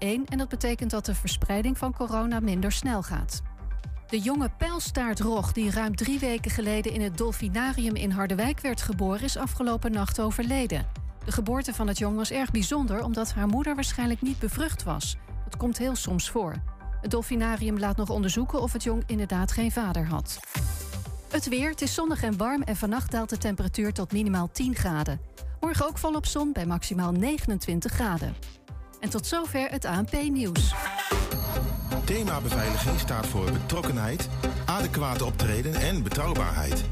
[0.00, 3.42] 1 en dat betekent dat de verspreiding van corona minder snel gaat.
[4.06, 9.22] De jonge pijlstaartrog die ruim drie weken geleden in het Dolfinarium in Harderwijk werd geboren,
[9.22, 10.86] is afgelopen nacht overleden.
[11.24, 15.16] De geboorte van het jong was erg bijzonder omdat haar moeder waarschijnlijk niet bevrucht was.
[15.44, 16.54] Dat komt heel soms voor.
[17.00, 20.40] Het Dolfinarium laat nog onderzoeken of het jong inderdaad geen vader had.
[21.30, 24.74] Het weer, het is zonnig en warm en vannacht daalt de temperatuur tot minimaal 10
[24.74, 25.20] graden.
[25.60, 28.34] Morgen ook volop zon bij maximaal 29 graden.
[29.00, 30.74] En tot zover het ANP-nieuws.
[32.04, 34.28] Thema beveiliging staat voor betrokkenheid,
[34.64, 36.84] adequate optreden en betrouwbaarheid.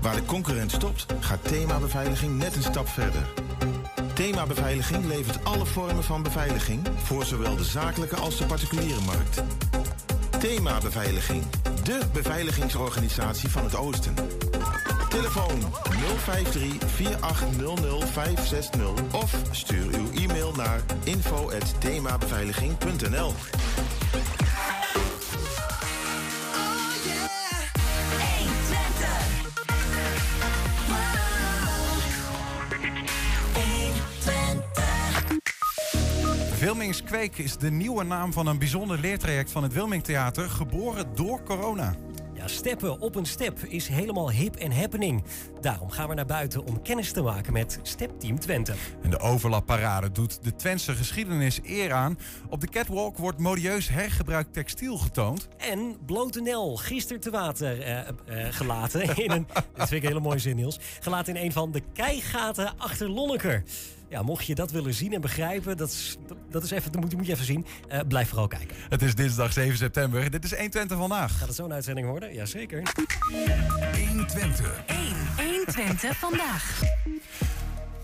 [0.00, 3.22] Waar de concurrent stopt, gaat thema beveiliging net een stap verder.
[4.14, 9.42] Thema beveiliging levert alle vormen van beveiliging voor zowel de zakelijke als de particuliere markt.
[10.38, 11.42] Thema beveiliging,
[11.84, 14.14] de beveiligingsorganisatie van het Oosten.
[15.16, 15.60] Telefoon
[16.18, 23.32] 053 4800 560 of stuur uw e-mail naar info@themabeveiliging.nl.
[36.60, 41.94] Wilmingskweek is de nieuwe naam van een bijzonder leertraject van het Wilmingtheater, geboren door corona.
[42.46, 45.24] Ja, steppen op een step is helemaal hip en happening.
[45.60, 48.74] Daarom gaan we naar buiten om kennis te maken met Stepteam Twente.
[49.02, 52.18] En de overlapparade doet de Twentse geschiedenis eer aan.
[52.48, 55.48] Op de catwalk wordt modieus hergebruikt textiel getoond.
[55.56, 58.06] En blote Nel, gisteren te water eh, eh,
[58.50, 59.46] gelaten in een...
[59.74, 60.78] dit vind ik een hele mooie zin, Niels.
[61.00, 63.62] Gelaten in een van de keigaten achter Lonneker.
[64.08, 66.16] Ja, mocht je dat willen zien en begrijpen, dat is,
[66.50, 67.66] dat is even, dat moet, moet je even zien.
[67.92, 68.76] Uh, blijf vooral kijken.
[68.88, 70.30] Het is dinsdag 7 september.
[70.30, 71.38] Dit is 120 vandaag.
[71.38, 72.34] Gaat het zo'n uitzending worden?
[72.34, 72.82] Jazeker.
[74.08, 74.82] 120.
[74.86, 74.98] 1.
[75.36, 76.82] 120 vandaag.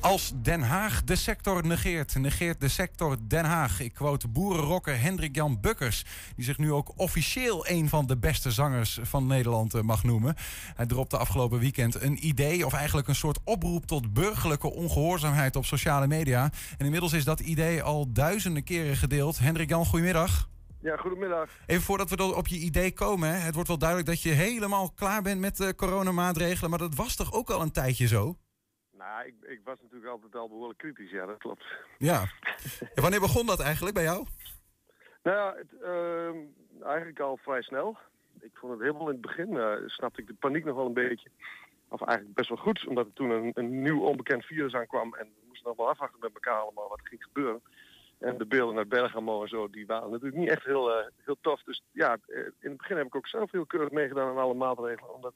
[0.02, 3.80] Als Den Haag de sector negeert, negeert de sector Den Haag.
[3.80, 6.04] Ik quote boerenrocker Hendrik Jan Bukkers,
[6.36, 10.34] die zich nu ook officieel een van de beste zangers van Nederland eh, mag noemen.
[10.74, 15.64] Hij dropte afgelopen weekend een idee, of eigenlijk een soort oproep tot burgerlijke ongehoorzaamheid op
[15.64, 16.50] sociale media.
[16.78, 19.38] En inmiddels is dat idee al duizenden keren gedeeld.
[19.38, 20.48] Hendrik Jan, goedemiddag.
[20.80, 21.48] Ja, goedemiddag.
[21.66, 23.34] Even voordat we op je idee komen, hè.
[23.34, 27.16] het wordt wel duidelijk dat je helemaal klaar bent met de coronamaatregelen, maar dat was
[27.16, 28.36] toch ook al een tijdje zo?
[29.02, 31.64] Nou, ik, ik was natuurlijk altijd al behoorlijk kritisch, ja, dat klopt.
[31.98, 32.24] Ja.
[32.94, 34.26] En wanneer begon dat eigenlijk bij jou?
[35.22, 37.96] Nou ja, het, uh, eigenlijk al vrij snel.
[38.40, 40.92] Ik vond het helemaal in het begin, uh, snapte ik de paniek nog wel een
[40.92, 41.28] beetje.
[41.88, 45.14] Of eigenlijk best wel goed, omdat er toen een, een nieuw onbekend virus aankwam.
[45.14, 47.62] En we moesten nog wel afwachten met elkaar allemaal wat er ging gebeuren.
[48.18, 51.36] En de beelden uit Bergamo en zo, die waren natuurlijk niet echt heel, uh, heel
[51.40, 51.62] tof.
[51.62, 55.14] Dus ja, in het begin heb ik ook zelf heel keurig meegedaan aan alle maatregelen.
[55.14, 55.34] Omdat,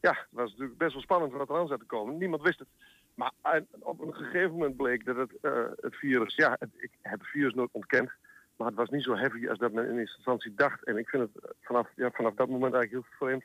[0.00, 2.18] ja, het was natuurlijk best wel spannend wat er aan zat te komen.
[2.18, 2.68] Niemand wist het.
[3.14, 3.32] Maar
[3.80, 7.54] op een gegeven moment bleek dat het, uh, het virus, ja, ik heb het virus
[7.54, 8.10] nooit ontkend.
[8.56, 10.84] Maar het was niet zo heavy als dat men in eerste instantie dacht.
[10.84, 13.44] En ik vind het vanaf, ja, vanaf dat moment eigenlijk heel vreemd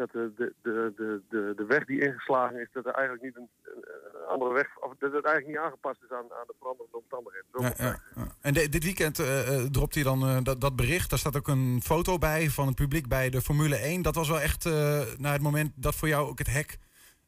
[0.00, 3.48] dat de, de, de, de, de weg die ingeslagen is, dat er eigenlijk niet een,
[3.64, 7.46] een andere weg, of dat het eigenlijk niet aangepast is aan, aan de veranderende omstandigheden.
[7.58, 8.26] Ja, ja, ja.
[8.40, 11.10] En de, dit weekend uh, dropt hij dan uh, dat, dat bericht.
[11.10, 14.02] Daar staat ook een foto bij van het publiek bij de Formule 1.
[14.02, 14.72] Dat was wel echt uh,
[15.18, 16.78] naar het moment dat voor jou ook het hek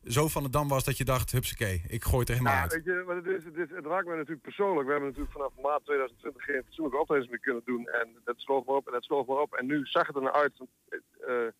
[0.04, 2.72] zo van de dam was dat je dacht, hupsakee, ik gooi het er helemaal uit?
[2.72, 4.86] Weet je, maar het, is, het, is, het raakt mij natuurlijk persoonlijk.
[4.86, 7.88] We hebben natuurlijk vanaf maart 2020 geen fatsoenlijke optredens meer kunnen doen.
[7.88, 9.54] En dat sloof maar op en dat sloof maar op.
[9.54, 10.52] En nu zag het er naar uit.
[11.28, 11.50] Uh,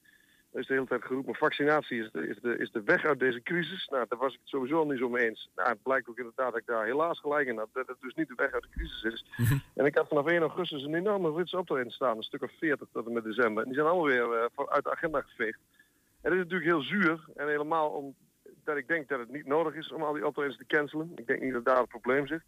[0.53, 3.19] er is de hele tijd geroepen, vaccinatie is de, is, de, is de weg uit
[3.19, 3.87] deze crisis.
[3.87, 5.51] Nou, daar was ik het sowieso al niet zo mee eens.
[5.57, 7.69] Nou, het blijkt ook inderdaad dat ik daar helaas gelijk in had.
[7.73, 9.27] Dat het dus niet de weg uit de crisis is.
[9.37, 9.63] Mm -hmm.
[9.75, 12.17] En ik had vanaf 1 augustus een enorme Britse optreden staan.
[12.17, 13.63] Een stuk of 40 tot en met december.
[13.63, 15.59] En die zijn allemaal weer uh, uit de agenda geveegd.
[16.21, 17.25] En dat is natuurlijk heel zuur.
[17.37, 18.15] En helemaal om
[18.65, 21.13] dat ik denk dat het niet nodig is om al die optredens te cancelen.
[21.15, 22.43] Ik denk niet dat daar het probleem zit.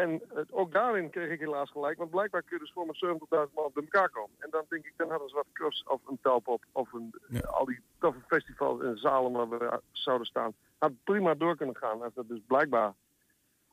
[0.00, 3.54] En ook daarin kreeg ik helaas gelijk, want blijkbaar kun je dus gewoon met 70.000
[3.54, 4.36] man bij elkaar komen.
[4.38, 7.40] En dan denk ik, dan hadden ze wat cross of een telpop of een, ja.
[7.40, 10.52] al die toffe festivals en zalen waar we zouden staan.
[10.78, 12.02] Had prima door kunnen gaan.
[12.02, 12.94] Als dat dus blijkbaar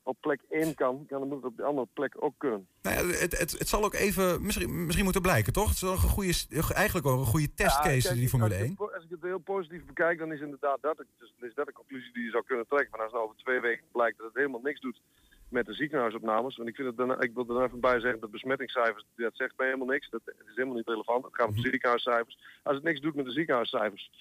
[0.03, 2.67] op plek 1 kan, kan het op de andere plek ook kunnen.
[2.81, 5.67] Nou ja, het, het, het zal ook even misschien, misschien moeten blijken, toch?
[5.67, 6.33] Het is wel een goede,
[6.73, 8.75] eigenlijk ook een goede testcase, ja, kijk, die Formule 1.
[8.77, 11.73] Als, als ik het heel positief bekijk, dan is inderdaad dat, dus, is dat de
[11.73, 12.89] conclusie die je zou kunnen trekken.
[12.89, 15.01] Van als het over twee weken blijkt dat het helemaal niks doet
[15.49, 16.57] met de ziekenhuisopnames.
[16.57, 19.53] Want ik, vind het dan, ik wil er even bij zeggen dat besmettingscijfers, dat zegt
[19.57, 20.09] mij helemaal niks.
[20.09, 21.25] Dat is helemaal niet relevant.
[21.25, 22.39] Het gaat om de ziekenhuiscijfers.
[22.63, 24.11] Als het niks doet met de ziekenhuiscijfers,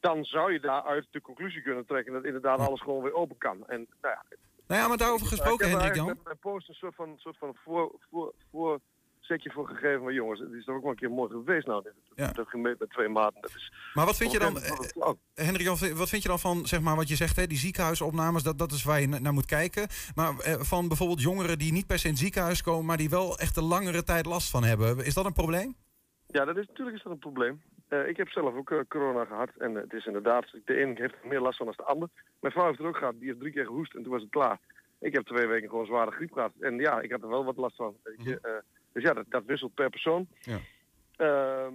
[0.00, 3.66] dan zou je daaruit de conclusie kunnen trekken dat inderdaad alles gewoon weer open kan.
[3.66, 4.36] En nou ja,
[4.66, 6.08] nou ja, maar daarover gesproken, Hendrik dan.
[6.08, 8.80] Ik heb mijn post een soort van, soort van voor, voor, voor
[9.30, 10.02] setje voor gegeven.
[10.02, 11.82] Maar jongens, het is toch ook wel een keer mooi geweest nou.
[11.82, 12.32] Dat, Ja.
[12.32, 13.40] dat gemeten met twee maten.
[13.40, 16.80] Dat is Maar wat vind je dan, eh, Jan, wat vind je dan van zeg
[16.80, 19.46] maar, wat je zegt, hè, die ziekenhuisopnames, dat, dat is waar je na- naar moet
[19.46, 19.88] kijken.
[20.14, 23.10] Maar eh, van bijvoorbeeld jongeren die niet per se in het ziekenhuis komen, maar die
[23.10, 25.04] wel echt een langere tijd last van hebben.
[25.04, 25.74] Is dat een probleem?
[26.26, 27.62] Ja, dat is, natuurlijk is dat een probleem.
[27.88, 29.50] Eh, ik heb zelf ook eh, corona gehad.
[29.58, 32.08] En eh, het is inderdaad, de een heeft er meer last van dan de ander.
[32.40, 33.14] Mijn vrouw heeft het ook gehad.
[33.18, 34.58] Die heeft drie keer gehoest en toen was het klaar.
[35.00, 36.52] Ik heb twee weken gewoon zware griep gehad.
[36.60, 37.96] En ja, ik had er wel wat last van.
[38.02, 38.62] Weet je.
[38.92, 40.28] Dus ja, dat, dat wisselt per persoon.
[40.40, 40.58] Ja.
[41.16, 41.74] Ehm,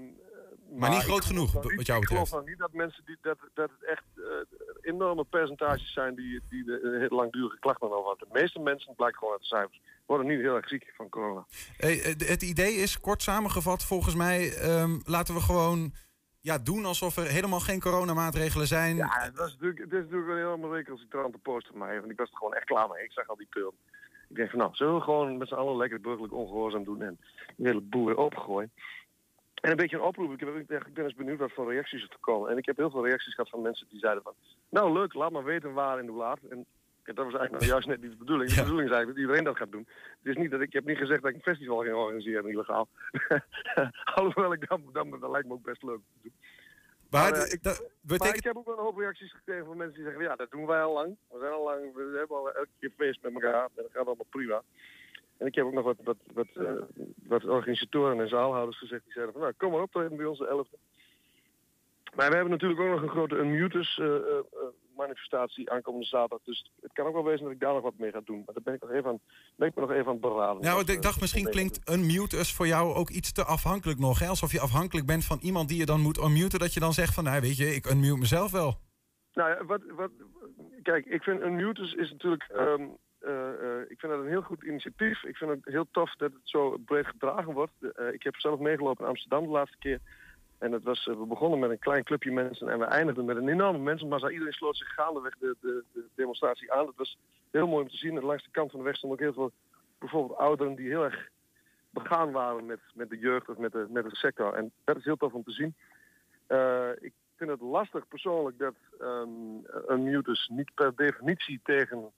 [0.79, 2.31] Maar niet groot genoeg, wat jou Ik geloof betreft.
[2.31, 4.23] nou niet dat mensen die, dat, dat het echt eh,
[4.81, 8.27] enorme percentages zijn die, die de eh, langdurige klachten over hadden.
[8.31, 11.45] De meeste mensen, blijkt gewoon uit de cijfers, worden niet heel erg ziek van corona.
[11.77, 15.93] Hey, eh, het idee is, kort samengevat, volgens mij, ehm, laten we gewoon
[16.41, 18.95] ja, doen alsof er helemaal geen coronamaatregelen zijn.
[18.95, 21.99] Ja, het, was natuurlijk, het is natuurlijk een helemaal recalcitrante post van mij.
[21.99, 23.03] Want ik was er gewoon echt klaar mee.
[23.03, 23.73] Ik zag al die pil.
[24.35, 27.17] Ik denk van nou, zullen we gewoon met z'n allen lekker burgerlijk ongehoorzaam doen en
[27.55, 28.71] de hele boeren opengooien.
[29.61, 30.33] En een beetje een oproep.
[30.33, 32.49] Ik, heb, ik ben- ik ben eens benieuwd wat voor reacties er te komen.
[32.51, 34.33] En ik heb heel veel reacties gehad van mensen die zeiden van...
[34.69, 36.39] Nou leuk, laat maar weten waar en hoe laat.
[36.49, 36.65] En
[37.03, 38.49] dat was eigenlijk nou juist net niet de bedoeling.
[38.49, 38.61] De Ja.
[38.61, 39.87] bedoeling is eigenlijk dat iedereen dat gaat doen.
[40.23, 42.49] Het is niet dat ik, ik heb niet gezegd dat ik een festival ging organiseren
[42.49, 42.87] illegaal.
[44.15, 45.99] Alhoewel ik dan, dan, dat lijkt me ook best leuk.
[47.09, 47.87] Maar eh, ik- dat
[48.19, 50.51] Maar ik heb ook wel een hoop reacties gekregen van mensen die zeggen, ja, dat
[50.51, 51.15] doen wij al lang.
[51.31, 54.05] We zijn al lang, we hebben al elke keer feest met elkaar en dat gaat
[54.05, 54.61] allemaal prima.
[55.37, 56.71] En ik heb ook nog wat, wat, wat, eh,
[57.27, 60.47] wat organisatoren en zaalhouders gezegd die zeiden van, nou, kom maar op bij ons de
[60.47, 60.77] 11e.
[62.15, 64.39] Maar we hebben natuurlijk ook nog een grote Unmutus eh, eh,
[64.95, 66.41] manifestatie aankomende zaterdag.
[66.43, 68.41] Dus het kan ook wel wezen dat ik daar nog wat mee ga doen.
[68.45, 69.19] Maar daar ben ik nog even aan,
[69.55, 70.63] ben ik me nog even aan het beraden.
[70.63, 73.43] nou, ik eh, dacht misschien mee te klinkt unmute us voor jou ook iets te
[73.43, 74.19] afhankelijk nog.
[74.19, 74.27] Hè?
[74.27, 76.59] Alsof je afhankelijk bent van iemand die je dan moet unmuten.
[76.59, 78.77] Dat je dan zegt van, nou weet je, ik unmute mezelf wel.
[79.33, 80.11] Nou ja, wat, wat,
[80.81, 82.87] kijk, ik vind Unmutus is natuurlijk, ehm,
[83.19, 85.23] eh, eh, ik vind dat een heel goed initiatief.
[85.23, 87.73] Ik vind het heel tof dat het zo breed gedragen wordt.
[87.81, 89.99] Eh, ik heb zelf meegelopen in Amsterdam de laatste keer.
[90.65, 93.37] En het was, eh, we begonnen met een klein clubje mensen en we eindigden met
[93.37, 94.29] een enorme mensenmassa.
[94.29, 96.87] Iedereen sloot zich gaandeweg de, de, de demonstratie aan.
[96.87, 97.17] Het was
[97.51, 98.17] heel mooi om te zien.
[98.17, 99.51] En langs de kant van de weg stonden ook heel veel,
[99.99, 101.29] bijvoorbeeld ouderen die heel erg
[101.89, 104.53] begaan waren met, met de jeugd of met de, met de sector.
[104.53, 105.75] En dat is heel tof om te zien.
[106.47, 109.29] Eh, ik vind het lastig persoonlijk dat ehm,
[109.87, 112.11] een mutus niet per definitie tegen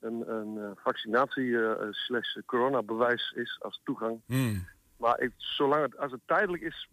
[0.00, 4.20] een, een eh, vaccinatie eh, slash coronabewijs is als toegang.
[4.26, 4.66] Hmm.
[4.96, 6.88] Maar ik, zolang het, als het tijdelijk is,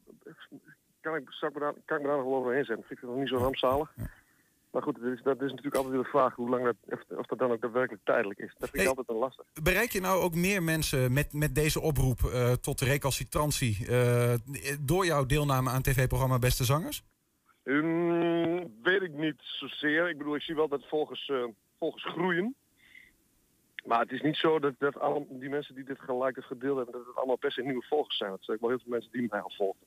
[1.05, 2.85] kan ik, zou ik me daar, kan ik me daar nog wel overheen zetten.
[2.85, 3.93] Vind ik het nog niet zo rampzalig.
[4.71, 6.75] Maar goed, dat is, dat is natuurlijk altijd weer de vraag hoe lang dat,
[7.17, 8.53] of, dat dan ook daadwerkelijk tijdelijk is.
[8.57, 8.87] Dat vind ik Hey.
[8.87, 9.45] altijd een lastig.
[9.63, 14.33] Bereik je nou ook meer mensen met, met deze oproep eh, tot recalcitrantie eh,
[14.81, 17.03] door jouw deelname aan tv-programma Beste Zangers?
[17.63, 20.09] Ehm, weet ik niet zozeer.
[20.09, 21.43] Ik bedoel, ik zie wel dat volgers, eh,
[21.79, 22.55] volgers groeien.
[23.85, 26.75] Maar het is niet zo dat, dat alle, die mensen die dit gelijk of gedeeld
[26.75, 28.31] hebben, dat het allemaal per se nieuwe volgers zijn.
[28.31, 29.85] Het zijn ook wel heel veel mensen die mij al volgen.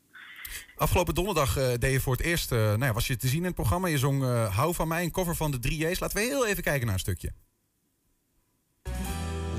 [0.77, 3.39] Afgelopen donderdag eh, deed je voor het eerst, eh, nou ja, was je te zien
[3.39, 3.89] in het programma.
[3.89, 5.99] Je zong eh, Hou van mij, een cover van de 3J's.
[5.99, 7.33] Laten we heel even kijken naar een stukje.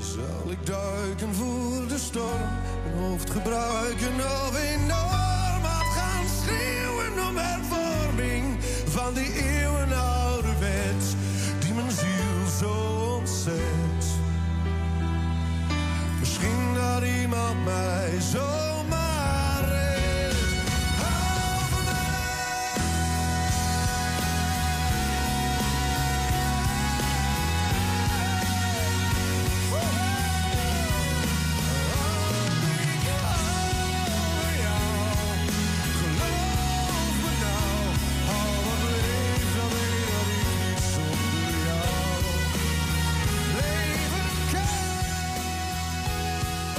[0.00, 2.48] Zal ik duiken voor de storm,
[2.84, 5.64] mijn hoofd gebruiken of enorm
[5.96, 11.16] gaan schreeuwen om hervorming van die eeuwenoude wet
[11.60, 13.79] die mijn ziel zo ontzet.
[16.40, 18.69] Misschien dat iemand mij zomaar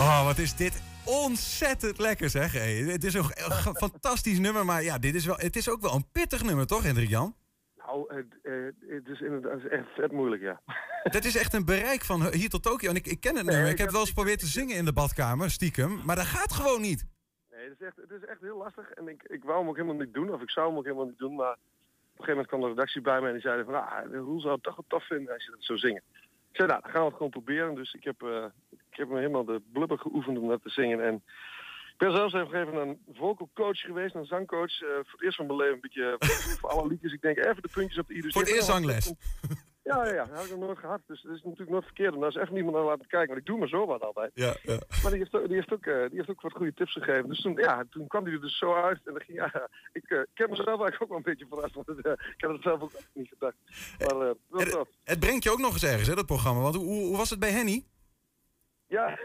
[0.02, 2.54] Oh, wat is dit ontzettend lekker zeg.
[2.54, 5.82] Hey, het is een, een fantastisch nummer, maar ja, dit is wel, het is ook
[5.82, 7.36] wel een pittig nummer, toch Hendrik Jan?
[7.78, 8.54] Nou, het, eh,
[8.96, 10.62] het is inderdaad echt vet moeilijk, ja.
[11.16, 12.90] Dat is echt een bereik van hier tot Tokio.
[12.90, 13.66] En ik, ik ken het nummer.
[13.66, 16.02] ik Ik heb wel eens geprobeerd te zingen in de badkamer, stiekem.
[16.06, 17.06] Maar dat gaat gewoon niet.
[17.52, 18.92] Nee, het is echt, het is echt heel lastig.
[18.92, 21.06] En ik, ik wou hem ook helemaal niet doen, of ik zou hem ook helemaal
[21.06, 21.36] niet doen.
[21.36, 23.74] Maar op een gegeven moment kwam de redactie bij me en die zeiden van...
[23.74, 26.04] Ah, Roel zou het toch wel tof vinden als je dat zou zingen.
[26.52, 27.76] Ik zei, nou, dan gaan we het gewoon proberen.
[27.76, 31.04] Dus ik heb, eh, ik heb me helemaal de blubber geoefend om dat te zingen.
[31.06, 31.16] En
[31.92, 34.82] ik ben zelfs even gegeven een vocal coach geweest, een zangcoach.
[34.82, 36.28] eh, voor het eerst van mijn leven een beetje eh,
[36.60, 37.14] voor alle liedjes.
[37.14, 38.22] Ik denk even de puntjes op de i.
[38.22, 39.14] Dus Voor het ik- eerst zangles.
[39.84, 40.26] Ja, ja, ja.
[40.26, 41.02] Dat heb ik nog nooit gehad.
[41.08, 42.14] Dus dat is natuurlijk nooit verkeerd.
[42.14, 43.28] om daar is echt niemand naar laten kijken.
[43.28, 44.32] Want ik doe maar zo wat altijd.
[44.34, 44.78] Ja, ja.
[45.02, 47.30] Maar die heeft, ook, die, heeft ook, eh, die heeft ook wat goede tips gegeven.
[47.30, 49.00] Dus toen, ja, toen kwam die er dus zo uit.
[49.06, 51.74] En dan ging, ja, ik, ik heb mezelf eigenlijk ook wel een beetje verrast.
[51.74, 53.56] Want ik had het zelf ook niet gedacht.
[54.00, 56.62] Maar wel Het, het brengt je ook nog eens ergens, hè, dat programma.
[56.62, 57.84] Want hoe, hoe was het bij Henny?
[58.92, 59.18] Ja,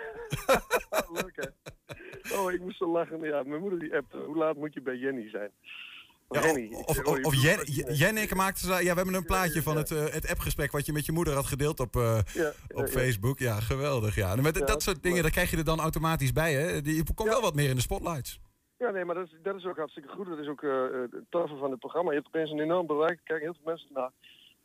[1.23, 1.49] leuk hè.
[2.37, 3.21] Oh, ik moest zo lachen.
[3.21, 5.51] Ja, mijn moeder die appt, hoe laat moet je bij Jenny zijn?
[6.29, 6.69] Ja, Jenny.
[6.73, 8.67] of Ik of, of, Jen, dat je- Jenneke maakte...
[8.69, 10.73] Ja, we hebben een plaatje van het, eh, het appgesprek...
[10.73, 12.89] wat je met je moeder had gedeeld op, eh, Ja, op.
[12.89, 13.39] Facebook.
[13.39, 14.15] Ja, geweldig.
[14.15, 14.33] Ja.
[14.33, 16.53] En met Ja, dat soort dingen, daar krijg je er dan automatisch bij.
[16.55, 16.81] Hè?
[16.83, 18.41] Die, je komt wel wat meer in de spotlights.
[18.79, 20.27] Ja, nee, maar dat is, dat is ook hartstikke goed.
[20.27, 22.11] Dat is ook eh, eh, het toffe van het programma.
[22.11, 23.21] Je hebt opeens een enorm bereik.
[23.25, 24.11] Kijk, heel veel mensen naar.
[24.11, 24.13] En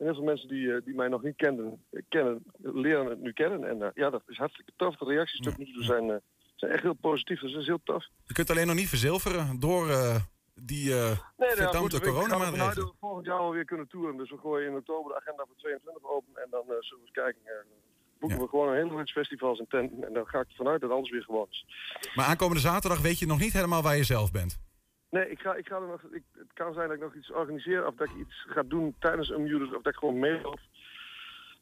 [0.04, 3.32] heel veel mensen die, eh, die mij nog niet kenden, eh, kennen, leren het nu
[3.32, 3.68] kennen.
[3.68, 4.96] En eh, ja, dat is hartstikke tof.
[4.96, 6.20] De reacties tot nu toe zijn,
[6.56, 7.40] zijn echt heel positief.
[7.40, 8.04] Dus dat is heel tof.
[8.24, 9.86] Je kunt alleen nog niet verzilveren door
[10.54, 12.92] die eh Nee, nou, goed, we coronamaatregelen.
[13.00, 14.16] volgend jaar alweer kunnen toeren.
[14.16, 16.32] Dus we gooien in oktober de agenda voor 22 open.
[16.42, 17.40] En dan eh, zullen we eens kijken.
[17.44, 17.52] eh,
[18.18, 18.44] boeken Ja.
[18.44, 20.04] we gewoon een hele reeks festivals en tenten.
[20.06, 21.64] En dan ga ik ervan uit dat alles weer gewoon is.
[22.14, 24.58] Maar aankomende zaterdag weet je nog niet helemaal waar je zelf bent.
[25.12, 26.02] Nee, ik ga, ik ga er nog.
[26.02, 27.86] Ik, het kan zijn dat ik nog iets organiseer.
[27.86, 29.62] Of dat ik iets ga doen tijdens een.
[29.62, 30.58] Of dat ik gewoon meeloop.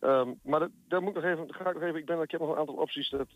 [0.01, 1.55] Ehm, maar dat, daar moet ik nog even.
[1.55, 3.11] Ga ik, nog even ik, ben, ik heb nog een aantal opties.
[3.11, 3.35] Dat, eh,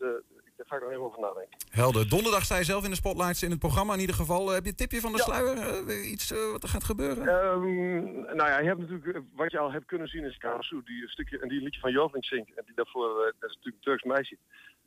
[0.56, 1.56] daar ga ik nog even over nadenken.
[1.70, 2.08] Helder.
[2.08, 4.48] Donderdag sta je zelf in de spotlights in het programma in ieder geval.
[4.48, 5.24] Eh, heb je een tipje van de Ja.
[5.24, 5.58] sluier?
[5.88, 7.26] Eh, iets wat er gaat gebeuren?
[7.28, 11.02] Ehm, nou ja, je hebt natuurlijk, wat je al hebt kunnen zien is Karasu, die
[11.02, 12.48] een stukje, en die liedje van Joveling zingt.
[12.54, 14.36] En die daarvoor, dat is natuurlijk een Turks meisje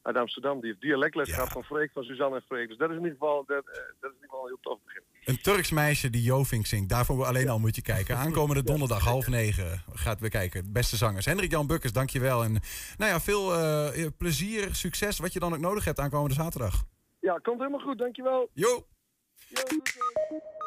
[0.01, 0.59] uit Amsterdam.
[0.59, 1.33] Die heeft dialectles Ja.
[1.33, 2.67] gehad van Freek, van Suzanne en Freek.
[2.67, 4.79] Dus dat is in ieder geval, dat, dat is in ieder geval een heel tof
[4.85, 5.01] begin.
[5.25, 6.89] Een Turks meisje die Jovink zingt.
[6.89, 8.17] Daarvoor alleen al moet je kijken.
[8.17, 10.71] Aankomende donderdag, half negen, gaat weer kijken.
[10.71, 11.25] Beste zangers.
[11.25, 12.43] Hendrik Jan Bukkers, dankjewel.
[12.43, 12.51] En
[12.97, 16.83] nou ja, veel eh, plezier, succes, wat je dan ook nodig hebt aankomende zaterdag.
[17.19, 18.49] Ja, komt helemaal goed, dankjewel.
[18.53, 18.85] Jo!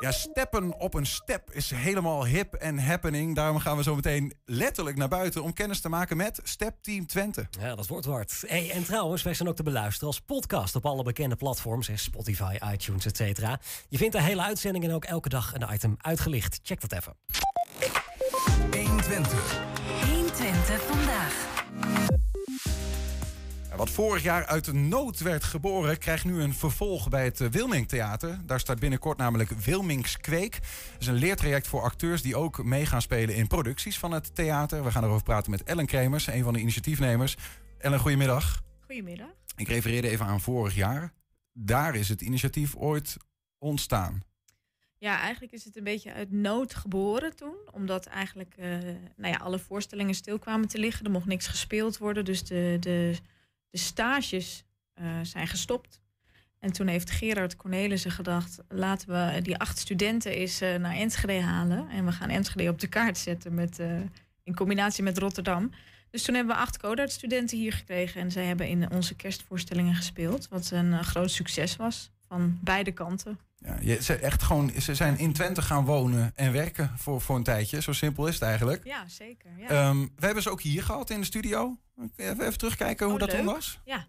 [0.01, 3.35] Ja, steppen op een step is helemaal hip en happening.
[3.35, 7.07] Daarom gaan we zo meteen letterlijk naar buiten om kennis te maken met Step Team
[7.07, 7.47] Twente.
[7.61, 8.45] Ja, dat wordt wat.
[8.47, 11.91] Hey, en trouwens, wij zijn ook te beluisteren als podcast op alle bekende platforms.
[11.95, 13.61] Spotify, iTunes, et cetera.
[13.89, 16.61] Je vindt de hele uitzending en ook elke dag een item uitgelicht.
[16.63, 17.17] Check dat even.
[18.71, 20.20] 120.
[20.61, 21.49] 120 vandaag.
[23.77, 27.49] Wat vorig jaar uit de nood werd geboren, krijgt nu een vervolg bij het eh,
[27.49, 28.39] Wilming Theater.
[28.45, 30.53] Daar start binnenkort namelijk Wilmings Kweek.
[30.53, 34.35] Dat is een leertraject voor acteurs die ook mee gaan spelen in producties van het
[34.35, 34.85] theater.
[34.85, 37.37] We gaan erover praten met Ellen Kremers, een van de initiatiefnemers.
[37.79, 38.63] Ellen, goedemiddag.
[38.87, 39.29] Goedemiddag.
[39.57, 41.13] Ik refereerde even aan vorig jaar.
[41.53, 43.17] Daar is het initiatief ooit
[43.59, 44.23] ontstaan.
[45.01, 47.55] Ja, eigenlijk is het een beetje uit nood geboren toen.
[47.73, 48.69] Omdat eigenlijk eh,
[49.17, 51.05] nou ja, alle voorstellingen stil kwamen te liggen.
[51.05, 52.25] Er mocht niks gespeeld worden.
[52.25, 53.17] Dus de, de,
[53.71, 54.65] de stages
[54.95, 56.01] eh, zijn gestopt.
[56.59, 58.59] En toen heeft Gerard Cornelissen gedacht...
[58.69, 61.89] laten we die acht studenten eens eh, naar Enschede halen.
[61.89, 63.79] En we gaan Enschede op de kaart zetten met,
[64.43, 65.71] in combinatie met Rotterdam.
[66.11, 68.21] Dus toen hebben we acht Codarts-studenten hier gekregen.
[68.21, 70.49] En zij hebben in onze kerstvoorstellingen gespeeld.
[70.49, 72.11] Wat een groot succes was.
[72.31, 73.39] Van beide kanten.
[73.59, 77.37] Ja, je, ze, echt gewoon, ze zijn in Twente gaan wonen en werken voor, voor
[77.37, 77.83] een tijdje.
[77.83, 78.85] Zo simpel is het eigenlijk.
[78.85, 79.51] Ja, zeker.
[79.59, 79.69] Ja.
[79.69, 81.77] Ehm, we hebben ze ook hier gehad in de studio.
[82.17, 83.81] Even, even terugkijken hoe Oh, dat toen was.
[83.85, 84.07] Ja.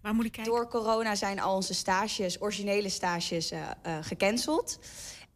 [0.00, 0.52] Waar moet ik kijken?
[0.52, 4.78] Door corona zijn al onze stages, originele stages, eh, eh, gecanceld.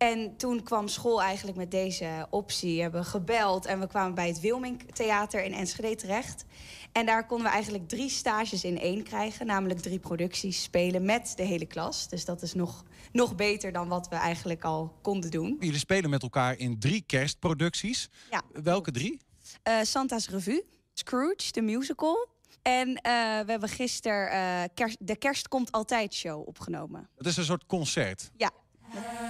[0.02, 2.76] En toen kwam school eigenlijk met deze optie.
[2.76, 6.44] We hebben gebeld en we kwamen bij het Wilming Theater in Enschede terecht.
[6.92, 9.46] En daar konden we eigenlijk drie stages in één krijgen.
[9.46, 12.08] Namelijk drie producties spelen met de hele klas.
[12.08, 15.56] Dus dat is nog, nog beter dan wat we eigenlijk al konden doen.
[15.60, 18.08] Jullie spelen met elkaar in drie kerstproducties.
[18.30, 18.42] Ja.
[18.62, 19.20] Welke drie?
[19.62, 22.28] Eh, Santa's Revue, Scrooge, de musical.
[22.62, 27.08] En eh, we hebben gisteren eh, kerst, de Kerst komt altijd show opgenomen.
[27.16, 28.30] Het is een soort concert.
[28.36, 28.50] Ja,
[28.92, 29.29] Ja,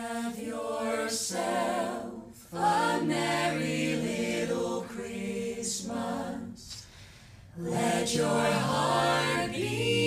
[1.11, 6.87] yourself a merry little Christmas.
[7.59, 10.00] Let your heart be.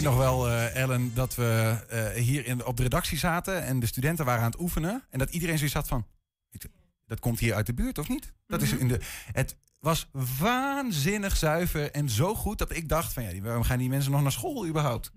[0.00, 3.80] Weet nog wel, eh, Ellen, dat we eh, hier in, op de redactie zaten en
[3.80, 5.04] de studenten waren aan het oefenen.
[5.10, 6.06] En dat iedereen zoiets had van,
[6.50, 6.66] "Ik-
[7.06, 8.32] dat komt hier uit de buurt of niet?
[8.46, 9.00] Dat is in de,
[9.32, 13.88] het was waanzinnig zuiver en zo goed dat ik dacht van, ja, waarom gaan die
[13.88, 15.12] mensen nog naar school überhaupt?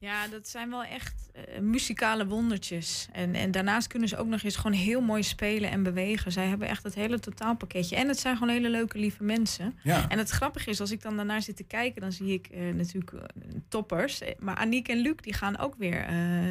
[0.00, 3.08] Ja, dat zijn wel echt eh, muzikale wondertjes.
[3.12, 6.32] En, en daarnaast kunnen ze ook nog eens gewoon heel mooi spelen en bewegen.
[6.32, 7.96] Zij hebben echt het hele totaalpakketje.
[7.96, 9.78] En het zijn gewoon hele leuke, lieve mensen.
[9.82, 10.08] Ja.
[10.08, 12.74] En het grappige is, als ik dan daarnaar zit te kijken, dan zie ik eh,
[12.74, 13.20] natuurlijk eh,
[13.68, 14.20] toppers.
[14.38, 16.08] Maar Aniek en Luc die gaan ook weer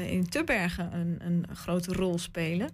[0.07, 2.69] in Tubbergen een, een grote rol spelen.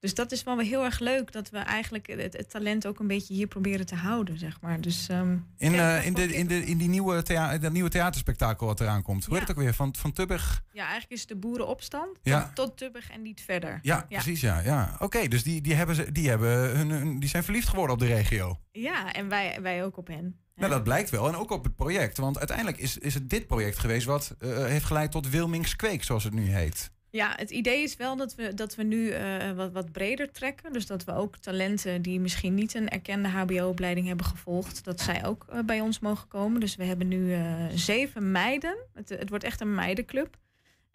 [0.00, 2.98] Dus dat is wel weer heel erg leuk dat we eigenlijk het, het talent ook
[2.98, 4.80] een beetje hier proberen te houden, zeg maar.
[4.80, 8.66] Dus, ehm, In, eh, in, de, in, de, in die nieuwe, thea dat nieuwe theaterspektakel
[8.66, 9.24] wat eraan komt.
[9.24, 9.38] Hoe Ja.
[9.38, 9.74] heet het ook weer?
[9.74, 10.62] Van, van Tubbig?
[10.72, 12.42] ja, eigenlijk is het de boerenopstand Ja.
[12.44, 13.78] tot, tot Tubbeg en niet verder.
[13.82, 14.60] Ja, precies, ja.
[14.60, 14.96] ja.
[14.98, 18.00] Oké, dus die, die, hebben ze, die, hebben hun, hun- die zijn verliefd geworden op
[18.00, 18.58] de regio.
[18.72, 20.36] Ja, en wij, wij ook op hen.
[20.54, 21.28] Nou, dat blijkt wel.
[21.28, 22.16] En ook op het project.
[22.18, 26.04] Want uiteindelijk is, is het dit project geweest wat eh, heeft geleid tot Wilmings Kweek,
[26.04, 26.90] zoals het nu heet.
[27.18, 30.72] Ja, het idee is wel dat we, dat we nu eh, wat, wat breder trekken.
[30.72, 35.24] Dus dat we ook talenten die misschien niet een erkende HBO-opleiding hebben gevolgd, dat zij
[35.24, 36.60] ook eh, bij ons mogen komen.
[36.60, 38.76] Dus we hebben nu eh, zeven meiden.
[38.94, 40.36] Het, het wordt echt een meidenclub.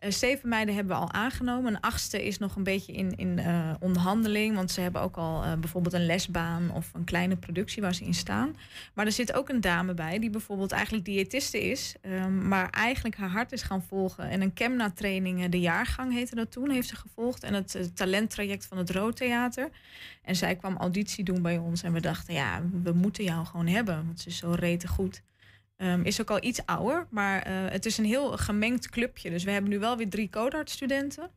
[0.03, 1.73] Eh, zeven meiden hebben we al aangenomen.
[1.73, 4.55] Een achtste is nog een beetje in, in eh, onderhandeling.
[4.55, 8.03] Want ze hebben ook al eh, bijvoorbeeld een lesbaan of een kleine productie waar ze
[8.03, 8.55] in staan.
[8.93, 11.95] Maar er zit ook een dame bij die bijvoorbeeld eigenlijk diëtiste is.
[12.01, 14.29] ehm, maar eigenlijk haar hart is gaan volgen.
[14.29, 17.43] En een Kemna-training, de jaargang heette dat toen, heeft ze gevolgd.
[17.43, 19.69] En het talenttraject van het Roodtheater.
[20.21, 21.83] En zij kwam auditie doen bij ons.
[21.83, 24.05] En we dachten, ja, we moeten jou gewoon hebben.
[24.05, 25.21] Want ze is zo rete goed.
[25.77, 29.29] Ehm, is ook al iets ouder, maar eh, het is een heel gemengd clubje.
[29.29, 31.29] Dus we hebben nu wel weer drie Codart-studenten.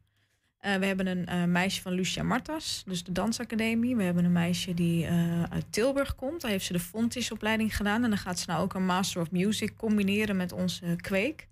[0.58, 3.96] Eh, we hebben een eh, meisje van Lucia Martas, dus de dansacademie.
[3.96, 5.08] We hebben een meisje die
[5.50, 6.40] uit Tilburg komt.
[6.40, 8.04] Daar heeft ze de Fontis-opleiding gedaan.
[8.04, 11.48] En dan gaat ze nou ook een Master of Music combineren met onze kweek.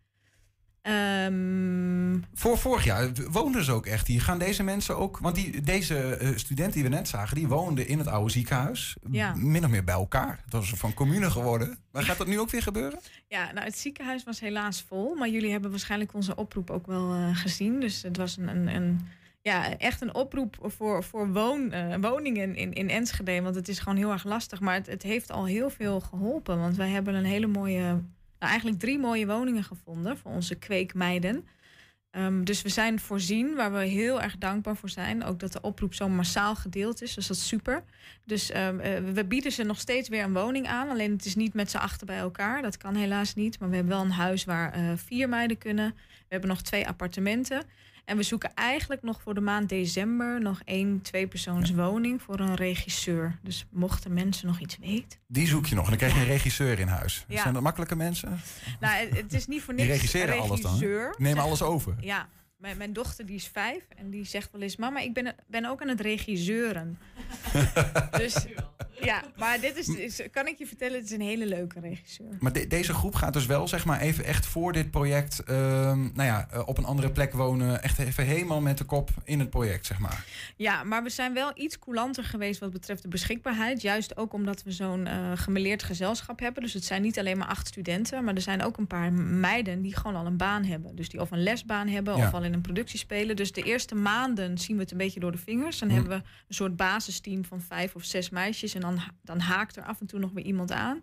[0.85, 4.21] Ehm, Voor vorig jaar woonden ze ook echt hier.
[4.21, 5.19] Gaan deze mensen ook...
[5.19, 8.97] Want die, deze eh, studenten die we net zagen, die woonden in het oude ziekenhuis.
[9.11, 9.35] Ja.
[9.35, 10.45] Min of meer bij elkaar.
[10.49, 11.79] Dat was van commune geworden.
[11.93, 12.99] Maar gaat dat nu ook weer gebeuren?
[13.29, 15.15] Ja, nou, het ziekenhuis was helaas vol.
[15.15, 17.81] Maar jullie hebben waarschijnlijk onze oproep ook wel eh, gezien.
[17.81, 19.01] Dus het was een, een, een,
[19.43, 23.43] ja, echt een oproep voor, voor woon, eh, woningen in, in Enschede.
[23.43, 24.61] Want het is gewoon heel erg lastig.
[24.61, 26.59] Maar het, het heeft al heel veel geholpen.
[26.61, 28.03] Want wij hebben een hele mooie...
[28.45, 31.47] Nou, eigenlijk drie mooie woningen gevonden voor onze kweekmeiden.
[32.11, 35.25] Ehm, dus we zijn voorzien, waar we heel erg dankbaar voor zijn.
[35.25, 37.85] Ook dat de oproep zo massaal gedeeld is, dus dat is super.
[38.25, 40.89] Dus ehm, eh, we bieden ze nog steeds weer een woning aan.
[40.89, 42.63] Alleen het is niet met z'n achter bij elkaar.
[42.63, 43.59] Dat kan helaas niet.
[43.59, 45.95] Maar we hebben wel een huis waar eh, vier meiden kunnen.
[45.97, 47.63] We hebben nog twee appartementen.
[48.05, 53.39] En we zoeken eigenlijk nog voor de maand december nog één tweepersoonswoning voor een regisseur.
[53.43, 55.19] Dus mochten mensen nog iets weten.
[55.29, 55.85] Die zoek je nog.
[55.85, 57.25] En dan krijg je een regisseur in huis.
[57.29, 57.43] Ja.
[57.43, 58.41] Zijn dat makkelijke mensen?
[58.81, 60.73] Nou, het- is niet voor Die niks regisseren alles dan.
[60.73, 61.15] regisseur.
[61.19, 61.95] Zeg- alles over.
[62.01, 62.29] Ja,
[62.65, 64.77] mijn, mijn dochter die is vijf en die zegt wel eens...
[64.77, 66.99] Mama, ik ben, ben ook aan het regisseuren.
[68.19, 68.47] dus
[69.03, 72.37] ja, maar dit is, is- kan ik je vertellen, het is een hele leuke regisseur.
[72.41, 75.43] Maar de- deze groep gaat dus wel, zeg maar, even echt voor dit project...
[75.45, 77.83] ehm, nou ja, eh, op een andere plek wonen.
[77.83, 80.25] Echt even helemaal met de kop in het project, zeg maar.
[80.57, 83.83] Ja, maar we zijn wel iets coulanter geweest wat betreft de beschikbaarheid.
[83.83, 86.63] Juist ook omdat we zo'n eh gemeleerd gezelschap hebben.
[86.63, 89.83] Dus het zijn niet alleen maar acht studenten, maar er zijn ook een paar meiden
[89.83, 90.97] die gewoon al een baan hebben.
[90.97, 92.27] Dus die of een lesbaan hebben Ja.
[92.27, 93.37] of al in een productie spelen.
[93.37, 95.79] Dus de eerste maanden zien we het een beetje door de vingers.
[95.79, 95.95] Dan Hm.
[95.95, 98.75] hebben we een soort basisteam van vijf of zes meisjes.
[98.75, 101.03] En dan, dan haakt er af en toe nog weer iemand aan.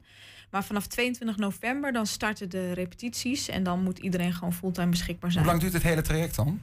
[0.52, 3.48] Maar vanaf 22 november dan starten de repetities.
[3.48, 5.44] En dan moet iedereen gewoon fulltime beschikbaar zijn.
[5.44, 6.62] Hoe lang duurt het hele traject dan?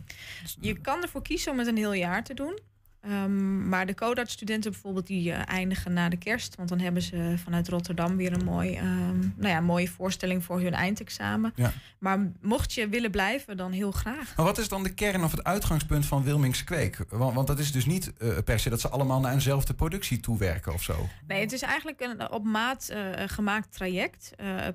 [0.61, 2.59] Je kan ervoor kiezen om het een heel jaar te doen.
[3.01, 6.57] Ehm, maar de Codarts-studenten bijvoorbeeld, die eh, eindigen na de kerst.
[6.57, 10.61] Want dan hebben ze vanuit Rotterdam weer een mooi, ehm, nou ja, mooie voorstelling voor
[10.61, 11.53] hun eindexamen.
[11.55, 11.73] Ja.
[11.99, 14.37] Maar mocht je willen blijven, dan heel graag.
[14.37, 17.05] Maar wat is dan de kern of het uitgangspunt van Wilmings Kweek?
[17.09, 20.21] Want, want dat is dus niet eh, per se dat ze allemaal naar eenzelfde productie
[20.21, 21.09] toewerken of zo.
[21.27, 24.31] Nee, het is eigenlijk een op maat eh, gemaakt traject.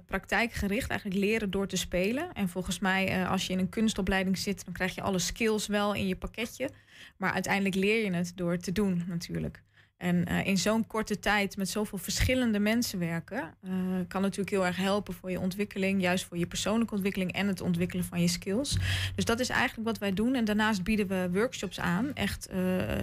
[0.06, 2.34] praktijkgericht, eigenlijk leren door te spelen.
[2.34, 5.94] En volgens mij, als je in een kunstopleiding zit, dan krijg je alle skills wel
[5.94, 6.70] in je pakketje.
[7.18, 9.64] Maar uiteindelijk leer je het door te doen, natuurlijk.
[10.04, 13.72] En eh, in zo'n korte tijd met zoveel verschillende mensen werken, eh,
[14.08, 17.62] kan natuurlijk heel erg helpen voor je ontwikkeling, juist voor je persoonlijke ontwikkeling en het
[17.62, 18.78] ontwikkelen van je skills.
[19.16, 20.36] Dus dat is eigenlijk wat wij doen.
[20.36, 22.58] En daarnaast bieden we workshops aan, echt, eh,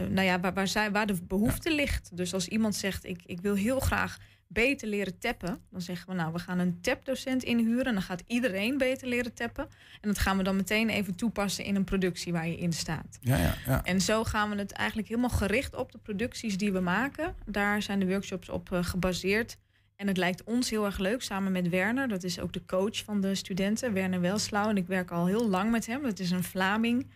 [0.08, 2.16] nou ja, waar, waar, zij, waar de behoefte ligt.
[2.16, 4.18] Dus als iemand zegt, ik, ik wil heel graag
[4.52, 8.22] beter leren tappen, dan zeggen we, nou, we gaan een tapdocent inhuren en dan gaat
[8.26, 9.68] iedereen beter leren tappen.
[10.00, 13.18] En dat gaan we dan meteen even toepassen in een productie waar je in staat.
[13.20, 13.84] Ja, ja, ja.
[13.84, 17.34] En zo gaan we het eigenlijk helemaal gericht op de producties die we maken.
[17.46, 19.56] Daar zijn de workshops op eh, gebaseerd.
[19.96, 22.08] En het lijkt ons heel erg leuk samen met Werner.
[22.08, 24.68] Dat is ook de coach van de studenten, Werner Welslau.
[24.68, 26.02] En ik werk al heel lang met hem.
[26.02, 27.10] Dat is een Vlaming.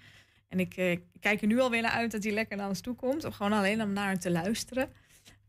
[0.48, 2.94] En ik eh, kijk er nu alweer naar uit dat hij lekker naar ons toe
[2.94, 3.24] komt.
[3.24, 4.88] Om gewoon alleen om naar hem te luisteren.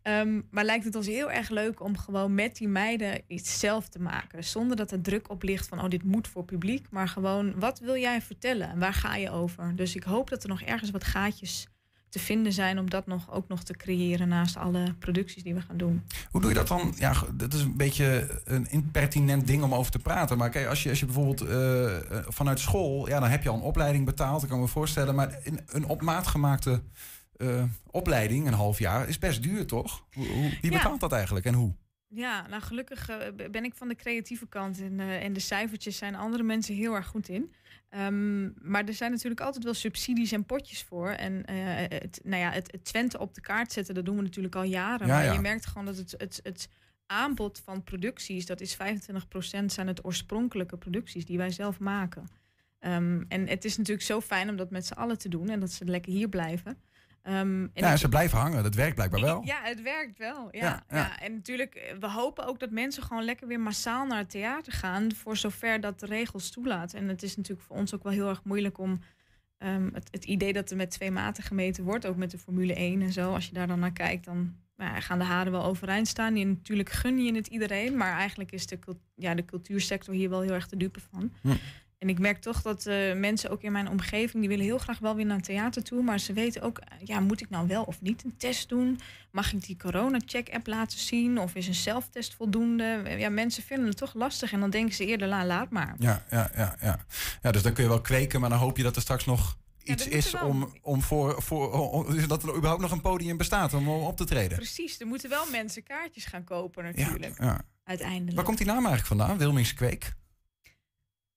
[0.05, 3.89] Ehm, maar lijkt het ons heel erg leuk om gewoon met die meiden iets zelf
[3.89, 4.43] te maken.
[4.43, 6.87] Zonder dat er druk op ligt van, oh, dit moet voor publiek.
[6.89, 9.75] Maar gewoon, wat wil jij vertellen en waar ga je over?
[9.75, 11.67] Dus ik hoop dat er nog ergens wat gaatjes
[12.09, 15.61] te vinden zijn om dat nog, ook nog te creëren naast alle producties die we
[15.61, 16.03] gaan doen.
[16.29, 16.93] Hoe doe je dat dan?
[16.97, 20.37] Ja, dat is een beetje een impertinent ding om over te praten.
[20.37, 23.49] Maar kijk, als je, als je bijvoorbeeld eh, eh, vanuit school, ja, dan heb je
[23.49, 25.15] al een opleiding betaald, dat kan me voorstellen.
[25.15, 26.81] Maar een, een op maat gemaakte
[27.37, 30.05] eh, opleiding, een half jaar, is best duur, toch?
[30.13, 30.25] Hoe,
[30.61, 30.77] wie Ja.
[30.77, 31.73] betaalt dat eigenlijk en hoe?
[32.07, 35.97] Ja, nou gelukkig eh, ben ik van de creatieve kant en, eh, en de cijfertjes
[35.97, 37.53] zijn andere mensen heel erg goed in.
[37.89, 41.09] Ehm, maar er zijn natuurlijk altijd wel subsidies en potjes voor.
[41.09, 44.55] En het, nou ja, het, het Twente op de kaart zetten, dat doen we natuurlijk
[44.55, 45.07] al jaren.
[45.07, 45.33] Ja, maar ja.
[45.33, 46.69] je merkt gewoon dat het, het, het
[47.05, 52.27] aanbod van producties, dat is 25% zijn het oorspronkelijke producties die wij zelf maken.
[52.79, 55.59] Ehm, en het is natuurlijk zo fijn om dat met z'n allen te doen en
[55.59, 56.77] dat ze lekker hier blijven.
[57.25, 58.63] Ehm, en Ja, ze blijven hangen.
[58.63, 59.41] Dat werkt blijkbaar wel.
[59.45, 60.47] ja, het werkt wel.
[60.51, 61.19] Ja, Ja, ja, ja.
[61.19, 64.73] En natuurlijk, eh, we hopen ook dat mensen gewoon lekker weer massaal naar het theater
[64.73, 65.13] gaan.
[65.13, 66.99] Voor zover dat de regels toelaten.
[66.99, 68.99] En het is natuurlijk voor ons ook wel heel erg moeilijk om.
[69.57, 72.73] ehm, het, het idee dat er met twee maten gemeten wordt, ook met de Formule
[72.73, 73.33] 1 en zo.
[73.33, 76.35] Als je daar dan naar kijkt, dan nou ja, gaan de haren wel overeind staan.
[76.35, 77.97] En natuurlijk gun je het iedereen.
[77.97, 78.79] Maar eigenlijk is de,
[79.15, 81.31] ja, de cultuursector hier wel heel erg te dupe van.
[81.41, 81.49] Hm.
[81.97, 84.99] En ik merk toch dat eh, mensen ook in mijn omgeving, die willen heel graag
[84.99, 86.01] wel weer naar het theater toe.
[86.03, 88.99] Maar ze weten ook, eh, ja, moet ik nou wel of niet een test doen?
[89.31, 91.39] Mag ik die corona-check-app laten zien?
[91.39, 93.15] Of is een zelftest voldoende?
[93.17, 94.51] Ja, mensen vinden het toch lastig.
[94.51, 95.95] En dan denken ze eerder, la, laat maar.
[95.99, 96.99] Ja, ja, ja, ja.
[97.41, 99.57] ja, dus dan kun je wel kweken, maar dan hoop je dat er straks nog
[99.83, 103.87] iets is om, om voor, voor om- dat er überhaupt nog een podium bestaat om
[103.89, 104.57] op te treden.
[104.57, 107.39] Precies, er moeten wel mensen kaartjes gaan kopen natuurlijk.
[107.39, 107.61] ja.
[107.83, 108.35] Uiteindelijk.
[108.35, 109.37] Waar komt die naam eigenlijk vandaan?
[109.37, 110.13] Wilmingskweek?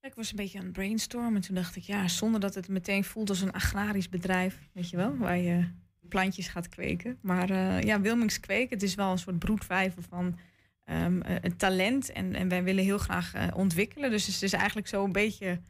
[0.00, 1.34] Ik was een beetje aan het brainstormen.
[1.34, 4.58] En toen dacht ik, ja, zonder dat het meteen voelt als een agrarisch bedrijf.
[4.72, 5.68] Weet je wel, waar je
[6.08, 7.18] plantjes gaat kweken.
[7.20, 10.38] Maar eh, ja, Wilmings Kweek, het is wel een soort broedvijver van
[10.84, 11.04] eh,
[11.40, 12.12] een talent.
[12.12, 14.10] En, en wij willen heel graag eh, ontwikkelen.
[14.10, 15.60] Dus het is eigenlijk zo een beetje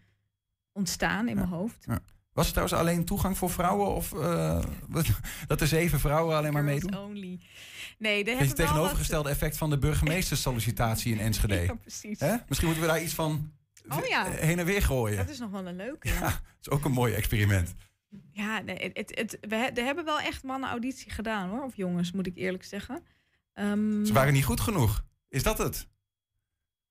[0.73, 1.87] ontstaan in mijn hoofd.
[2.33, 3.95] Was het trouwens alleen toegang voor vrouwen?
[3.95, 4.09] Of
[5.47, 6.99] dat er zeven vrouwen alleen maar meedoen?
[6.99, 7.39] only.
[7.99, 11.55] Nee, Dat is het tegenovergestelde effect van de burgemeesterssollicitatie in Enschede.
[11.67, 12.21] Ja, precies.
[12.21, 12.37] Hè?
[12.49, 13.53] Misschien moeten we daar iets van
[13.89, 15.17] Oh ja, heen en weer gooien.
[15.17, 16.09] dat is nog wel een leuke.
[16.09, 17.75] Ja, dat is ook een mooi experiment.
[18.31, 21.63] ja nee, het, het, we er hebben wel echt mannen auditie gedaan hoor.
[21.63, 23.03] Of jongens, moet ik eerlijk zeggen.
[23.53, 25.05] Ehm, Ze waren niet goed genoeg.
[25.29, 25.89] Is dat het?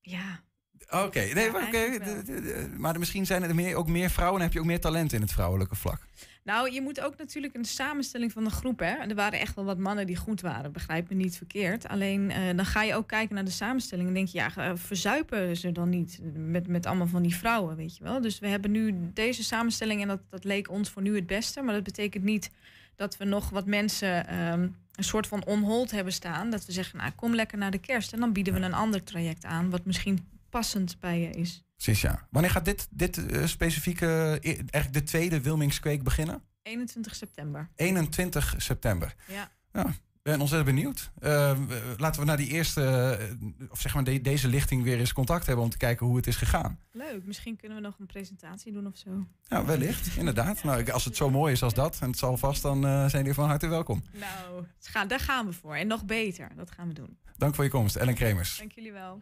[0.02, 0.44] Ja,
[0.90, 4.66] Oké, nee, Ja, maar, misschien zijn er meer, ook meer vrouwen en heb je ook
[4.66, 6.02] meer talent in het vrouwelijke vlak.
[6.48, 8.80] Nou, je moet ook natuurlijk een samenstelling van de groep.
[8.80, 8.86] Hè?
[8.86, 11.88] Er waren echt wel wat mannen die goed waren, begrijp me niet verkeerd.
[11.88, 14.72] Alleen eh, dan ga je ook kijken naar de samenstelling en denk je, ja, eh,
[14.76, 18.22] verzuipen ze dan niet met, met allemaal van die vrouwen, weet je wel.
[18.22, 21.62] Dus we hebben nu deze samenstelling en dat, dat leek ons voor nu het beste.
[21.62, 22.52] Maar dat betekent niet
[22.96, 26.50] dat we nog wat mensen ehm, een soort van on-hold hebben staan.
[26.50, 28.14] Dat we zeggen, nou, kom lekker naar de kerst.
[28.14, 31.67] En dan bieden we een ander traject aan, wat misschien passend bij je is.
[31.78, 32.28] Precies, ja.
[32.32, 36.42] Wanneer gaat dit, dit eh, specifieke, eh, eigenlijk de tweede Wilmingskweek beginnen?
[36.64, 37.70] 21 september.
[37.76, 39.16] 21 september.
[39.28, 39.52] Ja.
[39.74, 41.12] Ja, ik ben ontzettend benieuwd.
[41.20, 42.84] Eh, we- laten we naar die eerste,
[43.20, 46.16] eh, of zeg maar de- deze lichting weer eens contact hebben om te kijken hoe
[46.16, 46.80] het is gegaan.
[46.92, 49.28] Leuk, misschien kunnen we nog een presentatie doen of zo.
[49.44, 50.64] Ja, wellicht, inderdaad.
[50.64, 53.12] Nou, als het zo mooi is als dat, en het zal vast, dan eh, zijn
[53.22, 54.04] jullie van harte welkom.
[54.14, 55.76] Nou, daar gaan we voor.
[55.76, 57.18] En nog beter, dat gaan we doen.
[57.38, 58.58] Dank voor je komst, Ellen Kremers.
[58.58, 59.22] Dank jullie wel.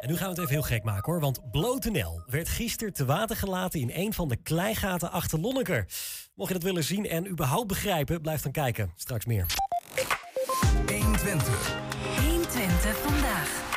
[0.00, 1.20] En nu gaan we het even heel gek maken hoor.
[1.20, 5.86] Want Blote Nel werd gisteren te water gelaten in een van de kleigaten achter Lonneker.
[6.34, 8.92] Mocht je dat willen zien en überhaupt begrijpen, blijf dan kijken.
[8.96, 9.46] Straks meer.
[10.86, 11.76] 120.
[12.20, 13.71] 120 vandaag.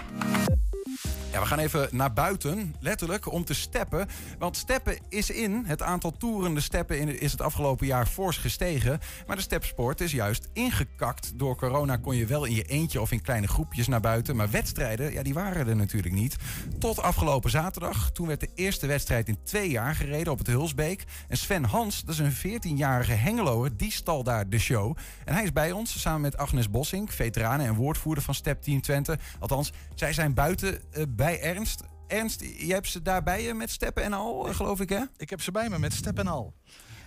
[1.36, 4.08] Ja, we gaan even naar buiten, letterlijk, om te steppen.
[4.40, 5.64] Want steppen is in.
[5.66, 9.00] Het aantal toerende steppen in- is het afgelopen jaar fors gestegen.
[9.28, 11.32] Maar de stepsport is juist ingekakt.
[11.40, 14.36] Door corona kon je wel in je eentje of in kleine groepjes naar buiten.
[14.36, 16.36] Maar wedstrijden, ja, die waren er natuurlijk niet.
[16.80, 18.12] Tot afgelopen zaterdag.
[18.12, 21.04] Toen werd de eerste wedstrijd in twee jaar gereden op het Hulsbeek.
[21.28, 24.98] En Sven Hans, dat is een 14-jarige Hengeloer, die stal daar de show.
[25.26, 28.82] En hij is bij ons, samen met Agnes Bossink, veteranen en woordvoerder van Step Team
[28.82, 29.18] Twente.
[29.40, 31.82] Althans, zij zijn buiten eh, bij Ernst.
[32.08, 35.02] Ernst, jij hebt ze daar bij je met steppen en al, geloof ik, hè?
[35.18, 36.54] Ik heb ze bij me met step en al.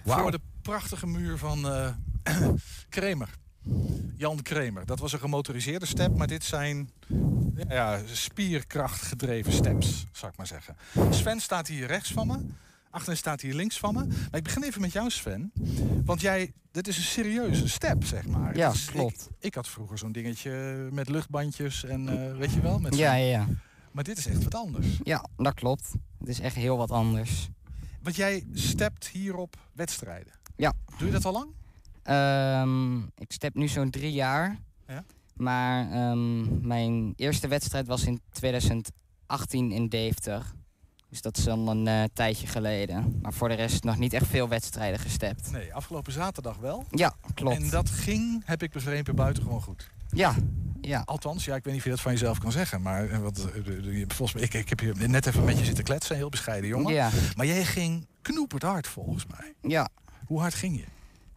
[0.05, 1.91] Voor de prachtige muur van eh
[2.89, 3.29] Kramer.
[4.17, 4.87] Jan Kramer.
[4.87, 6.91] Dat was een gemotoriseerde step, maar dit zijn
[7.69, 10.77] ja, spierkracht gedreven steps, zou ik maar zeggen.
[11.11, 12.39] Sven staat hier rechts van me.
[12.91, 14.07] Agnes staat hier links van me.
[14.07, 15.53] Maar ik begin even met jou, Sven.
[16.05, 18.57] Want jij, dit is een serieuze step, zeg maar.
[18.57, 19.29] Ja, Het is- klopt.
[19.39, 20.51] Ik, ik had vroeger zo'n dingetje
[20.93, 22.79] met luchtbandjes en eh, weet je wel.
[22.79, 23.47] Met Ja, ja, ja.
[23.99, 24.87] Maar dit is echt wat anders.
[25.03, 25.93] Ja, dat klopt.
[26.19, 27.49] Het is echt heel wat anders.
[28.03, 30.33] Want jij stept hier op wedstrijden.
[30.57, 30.73] Ja.
[30.99, 31.51] Doe je dat al lang?
[32.03, 34.59] Ehm, ik step nu zo'n drie jaar.
[34.87, 35.05] Ja.
[35.35, 40.53] Maar ehm, mijn eerste wedstrijd was in 2018 in Deventer.
[41.09, 43.19] Dus dat is al een eh, tijdje geleden.
[43.23, 45.51] Maar voor de rest nog niet echt veel wedstrijden gestept.
[45.51, 46.85] Nee, afgelopen zaterdag wel.
[46.91, 47.57] Ja, klopt.
[47.57, 49.91] En dat ging, heb ik begrepen, buitengewoon goed.
[50.11, 50.35] Ja,
[50.81, 51.03] ja.
[51.05, 52.83] Althans, ja, ik weet niet of je dat van jezelf kan zeggen.
[52.83, 55.85] Maar eh, wat, eh, volgens mij, ik, ik heb hier net even met je zitten
[55.85, 56.17] kletsen.
[56.17, 56.95] Heel bescheiden jongen.
[56.95, 57.11] Ja.
[57.37, 59.55] Maar jij ging knoeperd hard volgens mij.
[59.63, 59.89] Ja.
[60.27, 60.85] Hoe hard ging je?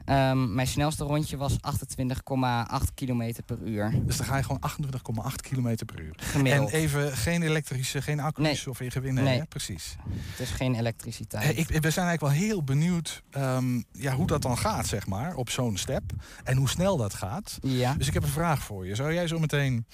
[0.05, 3.93] Ehm, mijn snelste rondje was 28,8 km per uur.
[4.05, 6.13] Dus dan ga je gewoon 28,8 km per uur.
[6.15, 6.71] Gemiddeld.
[6.71, 9.23] En even geen elektrische, geen accu's of ingewinnen.
[9.23, 9.37] Nee.
[9.37, 9.45] Hè?
[9.45, 9.95] Precies.
[10.09, 11.43] Het is geen elektriciteit.
[11.43, 15.07] Hey, ik, we zijn eigenlijk wel heel benieuwd ehm, ja, hoe dat dan gaat, zeg
[15.07, 16.03] maar, op zo'n step.
[16.43, 17.57] En hoe snel dat gaat.
[17.61, 17.93] Ja.
[17.93, 18.95] Dus ik heb een vraag voor je.
[18.95, 19.85] Zou jij zo meteen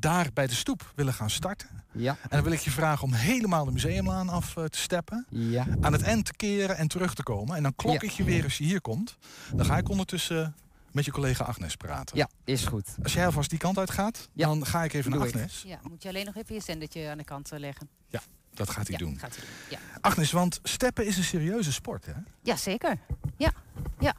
[0.00, 1.68] daar bij de stoep willen gaan starten?
[1.92, 2.16] Ja.
[2.22, 5.26] En dan wil ik je vragen om helemaal de museumlaan af eh, te steppen.
[5.28, 5.66] Ja.
[5.80, 7.56] Aan het eind te keren en terug te komen.
[7.56, 8.00] En dan klok Ja.
[8.00, 9.16] ik je weer als je hier komt.
[9.54, 10.54] Dan ga ik ondertussen
[10.92, 12.16] met je collega Agnes praten.
[12.16, 12.88] Ja, is goed.
[13.02, 15.34] Als jij alvast die kant uit gaat, dan ga ik even naar ik.
[15.34, 15.62] Agnes.
[15.66, 17.88] Ja, moet je alleen nog even je zendertje aan de kant eh, leggen.
[18.08, 18.20] Ja,
[18.54, 19.18] dat gaat hij Ja, doen.
[19.18, 19.78] gaat hij doen.
[19.92, 19.98] Ja.
[20.00, 22.12] Agnes, want steppen is een serieuze sport, hè?
[22.42, 22.98] ja, zeker.
[23.36, 23.52] Ja,
[23.98, 24.14] ja.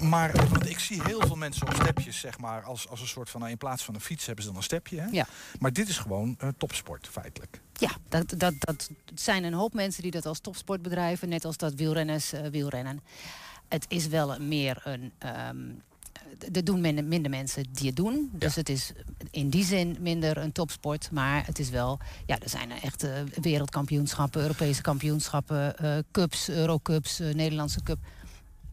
[0.00, 3.30] Maar want ik zie heel veel mensen op stepjes, zeg maar, als, als een soort
[3.30, 5.00] van, nou, in plaats van een fiets hebben ze dan een stepje.
[5.00, 5.06] Hè?
[5.10, 5.26] Ja.
[5.58, 7.60] Maar dit is gewoon eh, topsport, feitelijk.
[7.72, 11.56] ja, dat, dat, dat zijn een hoop mensen die dat als topsport bedrijven, net als
[11.56, 13.00] dat wielrenners eh, wielrennen.
[13.68, 15.12] Het is wel meer een.
[15.18, 15.56] ehm
[16.52, 18.30] er doen minder, minder mensen die het doen.
[18.32, 18.92] Dus het is
[19.30, 21.10] in die zin minder een topsport.
[21.10, 21.98] Maar het is wel.
[22.26, 25.74] Ja, er zijn echt eh, wereldkampioenschappen, Europese kampioenschappen,
[26.10, 27.98] cups, Eurocups, Nederlandse cup.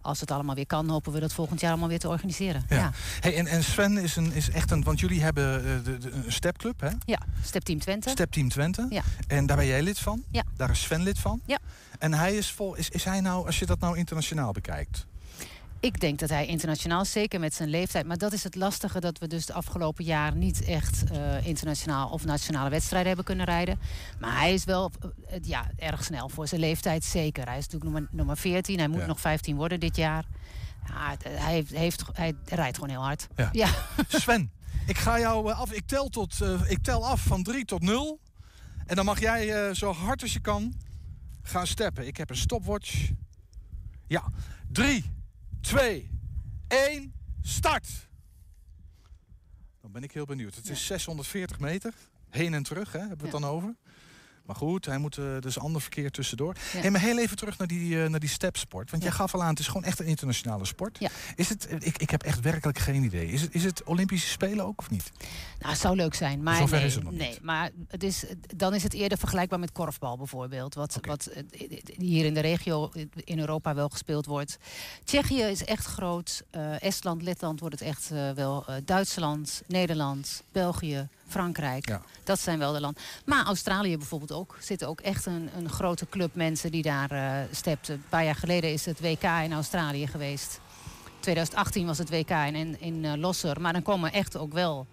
[0.01, 2.65] Als het allemaal weer kan, hopen we dat volgend jaar allemaal weer te organiseren.
[2.69, 2.75] Ja.
[2.75, 2.91] ja.
[3.19, 6.11] Hey, en, en Sven is, een, is echt een, want jullie hebben eh, de, de,
[6.11, 6.89] een stepclub, hè?
[7.05, 8.09] Ja, Step Team Twente.
[8.09, 8.85] Step Team Twente.
[8.89, 9.01] Ja.
[9.27, 10.23] En daar ben jij lid van.
[10.31, 10.43] Ja.
[10.57, 11.41] Daar is Sven lid van.
[11.45, 11.59] Ja.
[11.99, 12.75] En hij is vol.
[12.75, 15.05] Is, is hij nou, als je dat nou internationaal bekijkt?
[15.81, 18.05] Ik denk dat hij internationaal, zeker met zijn leeftijd.
[18.05, 22.09] Maar dat is het lastige dat we dus de afgelopen jaar niet echt eh, internationaal
[22.09, 23.79] of nationale wedstrijden hebben kunnen rijden.
[24.19, 24.91] Maar hij is wel
[25.27, 27.45] eh, ja, erg snel voor zijn leeftijd, zeker.
[27.47, 29.05] Hij is natuurlijk nummer, nummer 14, hij moet Ja.
[29.05, 30.25] nog 15 worden dit jaar.
[30.87, 33.27] Ja, het- hij, heeft, heeft, hij rijdt gewoon heel hard.
[33.51, 33.69] Ja.
[34.07, 34.51] Sven,
[34.85, 35.71] ik ga jou eh, af.
[35.71, 38.19] Ik tel, tot, eh, ik tel af van 3 tot 0.
[38.85, 40.73] En dan mag jij eh, zo hard als je kan
[41.41, 42.07] gaan steppen.
[42.07, 43.09] Ik heb een stopwatch.
[44.07, 44.23] Ja.
[44.71, 45.05] 3,
[45.62, 46.10] 2,
[46.67, 48.10] 1, start!
[49.82, 50.56] Dan ben ik heel benieuwd.
[50.56, 51.93] Het is 640 meter.
[52.30, 53.76] Heen en terug, hè, hebben we het dan over.
[54.51, 56.55] Maar goed, hij moet eh, dus ander verkeer tussendoor.
[56.73, 56.79] Ja.
[56.79, 58.91] Hey, maar heel even terug naar die, eh, naar die stepsport.
[58.91, 60.99] Want jij gaf al aan, het is gewoon echt een internationale sport.
[60.99, 61.09] Ja.
[61.35, 63.27] Is het, eh, ik, ik heb echt werkelijk geen idee.
[63.27, 65.11] Is het, is het Olympische Spelen ook of niet?
[65.59, 68.25] Nou, het zou leuk zijn, maar Zover nee, is het nog nee, maar het is,
[68.55, 70.73] dan is het eerder vergelijkbaar met korfbal bijvoorbeeld.
[70.73, 71.29] Wat, wat
[71.97, 72.91] hier in de regio
[73.23, 74.57] in Europa wel gespeeld wordt.
[75.03, 76.43] Tsjechië is echt groot.
[76.79, 78.65] Estland, Letland wordt het echt wel.
[78.85, 81.87] Duitsland, Nederland, België, Frankrijk.
[81.87, 82.01] Ja.
[82.23, 83.01] Dat zijn wel de landen.
[83.25, 84.55] Maar Australië bijvoorbeeld ook.
[84.57, 87.87] Er zitten ook echt een, een grote club mensen die daar eh stept.
[87.87, 90.59] Een paar jaar geleden is het WK in Australië geweest.
[91.19, 93.61] 2018 was het WK in, in, in eh, Losser.
[93.61, 94.87] Maar dan komen echt ook wel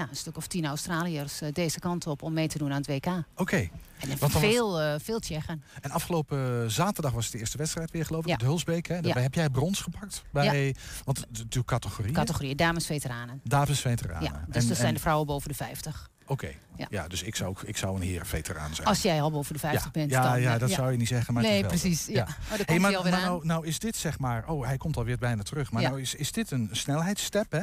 [0.00, 2.82] ja, een stuk of tien Australiërs eh, deze kant op om mee te doen aan
[2.82, 3.06] het WK.
[3.36, 3.68] Oké.
[4.00, 5.62] En was- veel, eh, veel Tsjechen.
[5.80, 8.28] En afgelopen zaterdag was het de eerste wedstrijd weer, geloof ik.
[8.28, 8.36] Ja.
[8.36, 8.86] De Hulsbeek.
[8.86, 8.94] Hè?
[8.94, 9.20] Daarbij Ja.
[9.20, 10.22] heb jij brons gepakt.
[10.32, 12.12] Bij, Want natuurlijk categorie.
[12.12, 13.40] Categorie dames-veteranen.
[13.44, 14.22] Dames veteranen.
[14.32, 16.08] Ja, dus dat zijn de vrouwen boven de 50.
[16.30, 16.52] Oké.
[16.76, 16.86] Ja.
[16.90, 17.08] Ja.
[17.08, 18.86] dus ik zou, ook- ik zou een herenveteraan zijn.
[18.86, 19.90] Als jij al boven de 50 ja.
[19.90, 20.10] bent.
[20.10, 21.34] Ja, dan, ja dat zou je niet zeggen.
[21.34, 22.06] Maar nee, precies.
[22.06, 22.22] Ja.
[22.22, 24.48] Oh, Hey, maar nou, nou is dit zeg maar...
[24.48, 25.70] Oh, hij komt alweer bijna terug.
[25.72, 25.88] Maar Ja.
[25.88, 27.62] nou is, is dit een snelheidsstep, hè?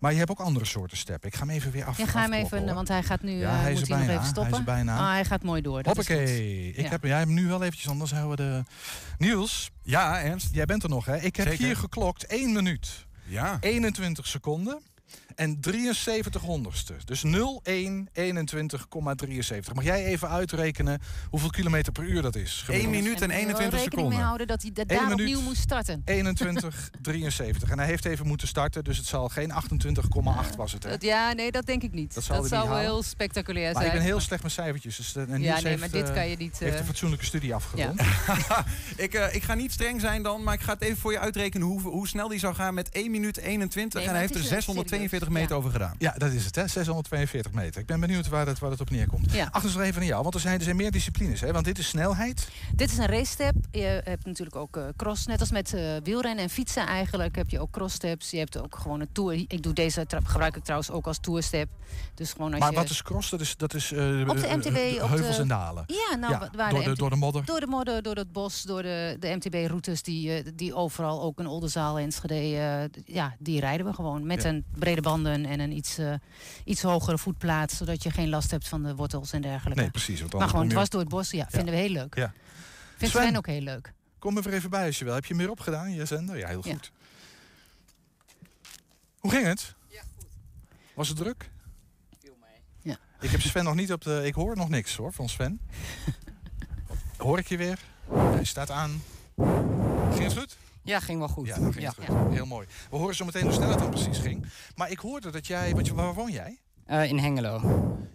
[0.00, 1.28] Maar je hebt ook andere soorten steppen.
[1.28, 1.98] Ik ga hem even weer af.
[1.98, 2.74] Ja, ga hem even, hoor.
[2.74, 4.52] want hij gaat nu Ja, eh, hij is moet hij nog bijna, even stoppen.
[4.52, 4.98] hij is bijna.
[4.98, 5.82] Ah, hij gaat mooi door.
[5.82, 6.16] Dat is goed.
[6.16, 6.68] Hoppakee.
[6.72, 6.88] Ik Ja.
[6.90, 8.70] heb, jij hebt hem nu wel eventjes, anders houden we de...
[9.24, 9.70] Niels.
[9.82, 10.48] Ja, Ernst.
[10.54, 11.16] Jij bent er nog, hè?
[11.20, 11.64] Ik heb Zeker.
[11.64, 13.06] hier geklokt 1 minuut.
[13.24, 13.56] Ja.
[13.60, 14.80] 21 seconden.
[15.34, 16.94] En 73 honderdste.
[17.04, 17.30] Dus 0,1,
[18.12, 19.74] 21,73.
[19.74, 22.64] Mag jij even uitrekenen hoeveel kilometer per uur dat is?
[22.68, 24.12] 1 minuut en wel 21 rekening seconden.
[24.14, 26.02] mee houden dat hij da- daar opnieuw moest starten.
[26.04, 27.70] 21, 73.
[27.70, 30.82] En hij heeft even moeten starten, dus het zal geen 28,8 was het.
[30.82, 30.90] Hè?
[30.90, 32.14] Dat- ja, nee, dat denk ik niet.
[32.14, 33.86] Dat zou wel heel spectaculair Maar zijn.
[33.86, 34.96] ik ben heel slecht met cijfertjes.
[34.96, 36.78] Dus, eh, en Niels Ja, nee, heeft, maar dit eh, kan je niet, heeft eh,
[36.80, 38.00] een fatsoenlijke studie afgerond.
[38.96, 41.18] ik, eh, ik ga niet streng zijn dan, maar ik ga het even voor je
[41.18, 43.92] uitrekenen hoe, hoe snel die zou gaan met 1 minuut 21.
[44.00, 44.50] Nee, en maar hij heeft er is, eh,
[44.98, 45.40] 642 serieus.
[45.42, 45.94] meter over gedaan.
[45.98, 46.68] Ja, dat is het, hè?
[46.68, 47.80] 642 meter.
[47.80, 49.32] Ik ben benieuwd waar het, waar het op neerkomt.
[49.32, 49.48] Ja.
[49.50, 51.52] Achter nog even naar jou, want er zijn, er zijn meer disciplines, hè?
[51.52, 52.48] Want dit is snelheid.
[52.74, 53.54] Dit is een race step.
[53.70, 57.36] Je hebt natuurlijk ook eh, cross, net als met eh, wielrennen en fietsen eigenlijk.
[57.36, 58.30] Heb je ook cross steps.
[58.30, 59.32] Je hebt ook gewoon een tour.
[59.48, 61.68] Ik doe deze gebruik ik trouwens ook als tour step.
[62.14, 63.30] Dus gewoon als Maar je wat is cross?
[63.30, 65.84] Dat is, dat is eh, op de MTB, op heuvels de, en dalen.
[65.86, 67.44] Ja, nou, Ja, waar door de- MT door de modder.
[67.44, 71.38] Door de modder, door het bos, door de, de MTB-routes die, eh, die overal, ook
[71.38, 74.26] in Oldenzaal, Enschede, eh, ja, die rijden we gewoon.
[74.26, 74.48] Met Ja.
[74.48, 76.14] een brede banden en een iets, eh,
[76.64, 79.80] iets hogere voetplaats, zodat je geen last hebt van de wortels en dergelijke.
[79.80, 80.20] Nee, precies.
[80.20, 82.14] Want maar gewoon je- dwars door het bos, ja, vinden we heel leuk.
[82.14, 82.32] Ja.
[82.96, 83.22] Vindt Sven.
[83.26, 83.92] Sven ook heel leuk.
[84.18, 85.14] Kom er even bij als je wil.
[85.14, 86.38] Heb je meer opgedaan, je zender?
[86.38, 86.72] Ja, heel Ja.
[86.72, 86.92] goed.
[89.18, 89.74] Hoe ging het?
[89.88, 90.26] Ja, goed.
[90.94, 91.50] Was het druk?
[92.82, 92.98] Ja.
[93.20, 94.22] Ik heb Sven nog niet op de...
[94.24, 95.60] Ik hoor nog niks hoor, van Sven.
[97.16, 97.78] hoor ik je weer?
[98.12, 99.02] Hij staat aan.
[100.12, 100.56] Ging het goed?
[100.88, 101.46] Ja, ging wel goed.
[101.46, 102.32] Ja, ging goed.
[102.32, 102.66] Heel mooi.
[102.90, 104.46] We horen zo meteen hoe snel het dan precies ging.
[104.76, 105.72] Maar ik hoorde dat jij...
[105.74, 106.58] Want je- waar woon jij?
[106.86, 107.60] Eh, in Hengelo.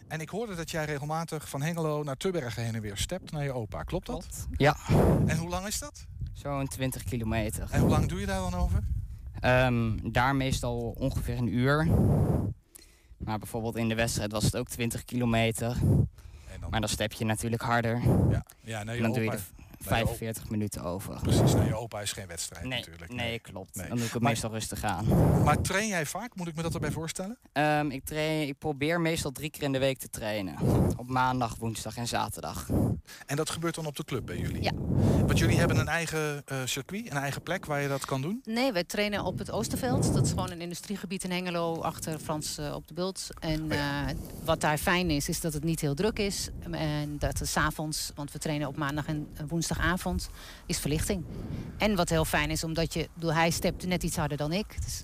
[0.07, 3.43] En ik hoorde dat jij regelmatig van Hengelo naar Tubbergen heen en weer stept naar
[3.43, 3.83] je opa.
[3.83, 4.47] Klopt dat?
[4.57, 4.77] Ja,
[5.25, 6.05] En hoe lang is dat?
[6.33, 7.67] zo'n 20 kilometer.
[7.71, 8.79] En hoe lang doe je daar dan over?
[9.39, 11.87] Ehm, daar meestal ongeveer een uur.
[13.17, 15.77] Maar bijvoorbeeld in de wedstrijd was het ook 20 kilometer.
[16.69, 18.01] Maar dan step je natuurlijk harder.
[18.29, 19.37] Ja, ja dan doe je opa.
[19.85, 21.19] Er naar je 45 minuten over.
[21.21, 23.13] Precies, naar je opa is geen wedstrijd Nee, natuurlijk.
[23.13, 23.75] nee, klopt.
[23.75, 23.87] Nee.
[23.87, 25.05] Dan doe ik het Maar- meestal rustig aan.
[25.43, 26.35] Maar train jij vaak?
[26.35, 27.37] Moet ik me dat erbij voorstellen?
[27.51, 30.55] Ehm, ik, train, ik probeer meestal drie keer in de week te trainen.
[30.97, 32.69] Op maandag, woensdag en zaterdag.
[33.25, 34.63] En dat gebeurt dan op de club bij jullie?
[34.63, 34.71] Ja.
[35.25, 38.41] Want jullie hebben een eigen eh, circuit, een eigen plek waar je dat kan doen?
[38.43, 40.13] Nee, wij trainen op het Oosterveld.
[40.13, 43.27] Dat is gewoon een industriegebied in Hengelo achter Frans eh, op de Bult.
[43.39, 43.79] En eh,
[44.43, 46.49] wat daar fijn is, is dat het niet heel druk is.
[46.71, 49.43] En dat het 's avonds, want we trainen op maandag en eh,
[49.73, 50.29] woensdagavond,
[50.65, 51.23] is verlichting.
[51.77, 54.81] En wat heel fijn is, omdat je, hij stept net iets harder dan ik.
[54.83, 55.03] Dus-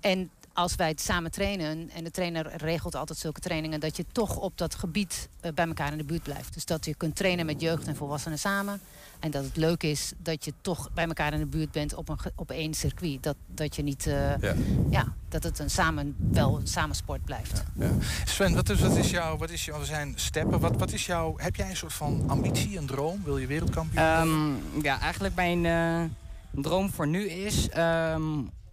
[0.00, 4.04] en als wij het samen trainen, en de trainer regelt altijd zulke trainingen, dat je
[4.12, 6.54] toch op dat gebied eh, bij elkaar in de buurt blijft.
[6.54, 8.80] Dus dat je kunt trainen met jeugd en volwassenen samen.
[9.20, 12.08] En dat het leuk is dat je toch bij elkaar in de buurt bent op,
[12.08, 13.22] een, op één circuit.
[13.22, 14.54] Dat, dat je niet, eh, Ja.
[14.90, 15.14] ja.
[15.28, 17.62] dat het een samen, wel een samensport blijft.
[17.74, 17.90] Ja.
[18.24, 21.34] Sven, wat is, wat is jouw, wat is jouw, zijn steppen, wat, wat is jouw,
[21.36, 23.20] heb jij een soort van ambitie, een droom?
[23.24, 24.58] Wil je wereldkampioen worden?
[24.74, 28.22] Ehm, ja, eigenlijk mijn eh, droom voor nu is ehm,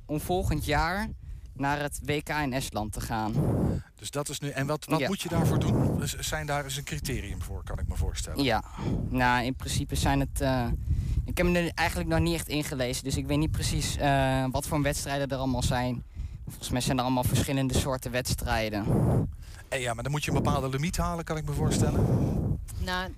[0.06, 1.10] om volgend jaar
[1.54, 3.34] naar het WK in Estland te gaan.
[3.96, 5.08] Dus dat is nu, en wat, wat Ja.
[5.08, 5.98] moet je daarvoor doen?
[6.00, 8.44] Dus Zijn daar eens een criterium voor, kan ik me voorstellen?
[8.44, 8.64] Ja,
[9.10, 10.42] nou in principe zijn het.
[10.42, 10.66] eh,
[11.26, 14.46] ik heb me er eigenlijk nog niet echt ingelezen, dus ik weet niet precies eh,
[14.52, 16.04] wat voor wedstrijden er allemaal zijn.
[16.48, 18.86] Volgens mij zijn er allemaal verschillende soorten wedstrijden.
[19.70, 22.51] En ja, maar dan moet je een bepaalde limiet halen, kan ik me voorstellen.
[22.78, 23.14] Nou,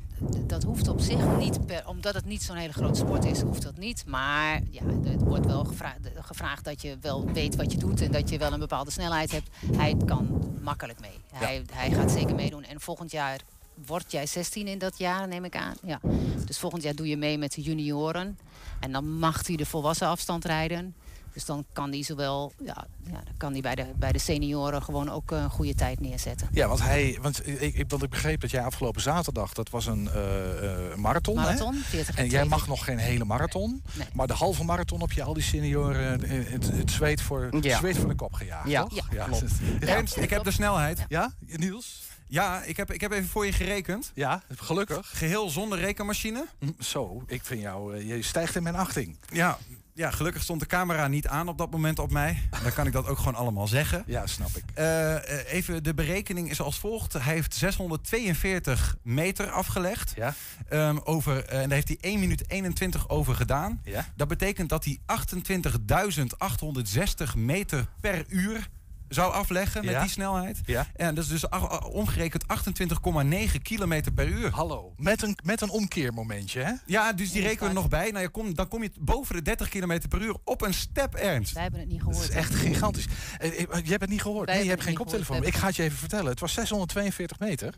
[0.48, 3.62] dat hoeft op zich niet, per, omdat het niet zo'n hele grote sport is, hoeft
[3.62, 4.04] dat niet.
[4.08, 8.12] Maar ja, het wordt wel gevraagd, gevraagd dat je wel weet wat je doet en
[8.12, 9.50] dat je wel een bepaalde snelheid hebt.
[9.76, 11.18] Hij kan makkelijk mee.
[11.34, 12.64] Hij, hij gaat zeker meedoen.
[12.64, 13.40] En volgend jaar
[13.86, 15.76] word jij 16 in dat jaar, neem ik aan.
[15.84, 16.00] Ja.
[16.46, 18.38] Dus volgend jaar doe je mee met de junioren.
[18.80, 20.96] En dan mag hij de volwassen afstand rijden.
[21.34, 24.84] Dus dan kan hij zowel, ja, ja, dan kan hij bij de, bij de senioren
[24.84, 26.48] gewoon ook een goede tijd neerzetten.
[26.52, 29.86] Ja, want, hij, want, ik, ik- want ik begreep dat jij afgelopen zaterdag, dat was
[29.86, 31.36] een eh, eh, marathon.
[31.36, 31.80] Marathon, hè?
[31.82, 33.84] 40 En jij mag nog geen hele marathon.
[33.94, 34.08] Nee.
[34.14, 37.64] Maar de halve marathon heb je al die senioren eh, het, het, zweet, voor, het
[37.64, 37.78] Ja.
[37.78, 38.70] zweet voor de kop gejaagd.
[38.70, 38.84] Ja.
[38.84, 39.08] toch?
[39.14, 39.44] Ja, klopt.
[39.80, 41.06] Ernst, ik heb de snelheid.
[41.10, 42.02] Ja, Niels?
[42.28, 44.12] Ja, ik heb, ik heb even voor je gerekend.
[44.14, 45.10] Ja, gelukkig.
[45.14, 46.46] Geheel zonder rekenmachine.
[46.80, 49.18] Zo, ik vind jou, eh, je stijgt in mijn achting.
[49.32, 49.58] Ja,
[49.94, 52.42] ja, gelukkig stond de camera niet aan op dat moment op mij.
[52.64, 54.04] Dan kan ik dat ook gewoon allemaal zeggen.
[54.06, 54.64] Ja, snap ik.
[54.74, 57.14] Eh, eh, even, de berekening is als volgt.
[57.14, 60.14] Hij heeft 642 meter afgelegd.
[60.16, 60.34] Ja.
[60.70, 63.82] Ehm, over, eh, en daar heeft hij 1 minuut 21 over gedaan.
[63.84, 64.06] Ja.
[64.16, 68.70] Dat betekent dat hij 28.860 meter per uur
[69.14, 70.02] zou afleggen met Ja.
[70.02, 70.60] die snelheid.
[70.66, 70.88] Ja.
[70.96, 71.50] En dat is dus
[71.92, 74.52] omgerekend 28,9 kilometer per uur.
[74.52, 74.94] Hallo.
[74.98, 76.72] Met een, met een omkeermomentje, hè?
[76.86, 78.10] Ja, dus die rekenen we nog bij.
[78.12, 81.14] Nou, je komt, dan kom je boven de 30 kilometer per uur op een step,
[81.16, 81.54] Ernst.
[81.54, 82.18] Wij hebben het niet gehoord.
[82.18, 83.06] Dat is echt gigantisch.
[83.40, 84.46] Eh, eh, Je hebt het niet gehoord.
[84.46, 85.36] Wij Nee, je hebt geen koptelefoon.
[85.36, 85.54] gehoord.
[85.56, 86.32] Ik ga het je even vertellen.
[86.32, 87.74] Het was 642 meter.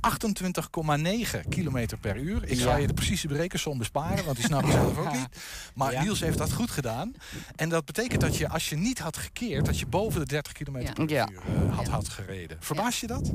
[0.00, 2.44] 28,9 kilometer per uur.
[2.44, 2.76] Ik ga Ja.
[2.76, 5.28] je de precieze berekensom besparen, want die snap ik zelf ook niet.
[5.74, 6.02] Maar Ja.
[6.02, 7.14] Niels heeft dat goed gedaan.
[7.56, 10.52] En dat betekent dat je, als je niet had gekeerd, dat je boven de 30
[10.52, 10.92] kilometer Ja.
[10.92, 11.28] per Ja.
[11.32, 12.56] uur eh, had, had gereden.
[12.60, 13.30] Verbaas je dat?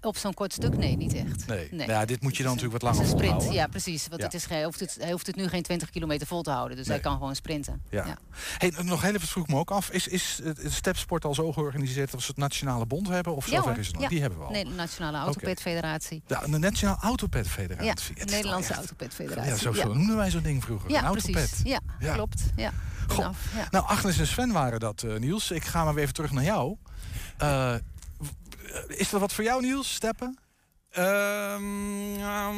[0.00, 0.76] Op zo'n kort stuk?
[0.76, 1.46] Nee, niet echt.
[1.46, 1.58] Nee.
[1.70, 1.86] Nee.
[1.86, 3.62] Nou ja, dit moet je dan natuurlijk wat Het langer is een sprint, volhouden.
[3.62, 4.08] ja precies.
[4.08, 4.26] Want Ja.
[4.26, 6.50] Het is geen, hij, hoeft het, hij hoeft het nu geen 20 kilometer vol te
[6.50, 6.76] houden.
[6.76, 6.94] Dus Nee.
[6.96, 7.82] hij kan gewoon sprinten.
[7.90, 8.06] Ja.
[8.06, 8.16] Ja.
[8.58, 9.90] Hey, nog heel even vroeg me ook af.
[9.90, 13.34] Is, is het het stepsport al zo georganiseerd dat we het nationale bond hebben?
[13.36, 14.02] Of Ja, zover is het nog?
[14.02, 14.08] Ja.
[14.08, 14.50] Die hebben we al.
[14.50, 16.22] Nee, de Nationale Autopedfederatie.
[16.26, 18.14] De, de Nationale Autoped Ja, Federatie.
[18.14, 19.50] is Nederlandse toch echt- Autopedfederatie.
[19.52, 19.82] Ja, zo, ja.
[19.82, 20.90] zo noemden wij zo'n ding vroeger.
[20.90, 21.34] Ja, een precies.
[21.34, 21.60] autoped.
[21.64, 22.14] Ja, Ja.
[22.14, 22.42] klopt.
[22.56, 22.70] Ja.
[23.08, 23.18] Goh.
[23.56, 23.66] Ja.
[23.70, 25.50] Nou, Agnes en Sven waren dat, eh, Niels.
[25.50, 26.76] Ik ga maar weer even terug naar jou.
[27.38, 27.74] Eh,
[28.86, 29.94] is er wat voor jou, Niels?
[29.94, 30.38] Steppen?
[30.94, 32.50] Ja,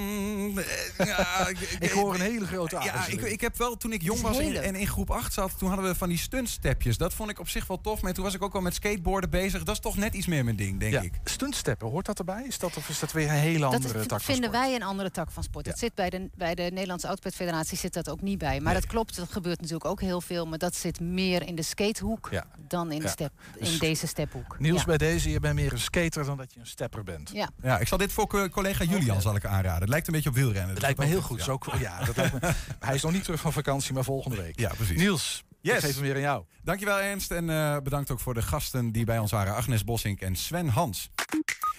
[1.79, 4.63] Ik hoor een hele grote Ja, ik, ik heb wel, toen ik jong was en,
[4.63, 6.97] en in groep 8 zat, toen hadden we van die stuntstepjes.
[6.97, 8.03] Dat vond ik op zich wel tof.
[8.03, 9.63] Maar toen was ik ook wel met skateboarden bezig.
[9.63, 11.13] Dat is toch net iets meer mijn ding, denk ja, ik.
[11.25, 12.45] stuntsteppen, hoort dat erbij?
[12.47, 14.65] Is dat, of is dat weer een hele andere tak van vinden sport?
[14.65, 15.65] wij een andere tak van sport.
[15.65, 15.71] Ja.
[15.71, 18.61] Dat zit bij de, bij de Nederlandse Autopedfederatie zit dat ook niet bij.
[18.61, 18.81] Maar Nee.
[18.83, 20.47] dat klopt, dat gebeurt natuurlijk ook heel veel.
[20.47, 22.45] Maar dat zit meer in de skatehoek Ja.
[22.69, 23.03] dan in, Ja.
[23.03, 24.59] de step, Dus in deze stephoek.
[24.59, 24.87] Niels, ja.
[24.87, 27.31] bij deze, je bent meer een skater dan dat je een stepper bent.
[27.33, 27.49] Ja.
[27.63, 29.81] Ja, ik zal dit voor co- collega Julian zal ik aanraden.
[29.81, 30.71] Het lijkt een beetje op wielrennen.
[30.71, 31.39] Het lijkt me heel goed.
[31.39, 31.45] Ja.
[31.45, 32.53] Zo, ja, dat lijkt me,
[32.87, 34.59] hij is nog niet terug van vakantie, maar volgende week.
[34.61, 34.97] Ja, precies.
[34.99, 35.75] Niels, Yes.
[35.77, 36.45] ik geef hem weer aan jou.
[36.63, 39.55] Dankjewel Ernst en eh, bedankt ook voor de gasten die bij ons waren.
[39.55, 41.11] Agnes Bossink en Sven Hans.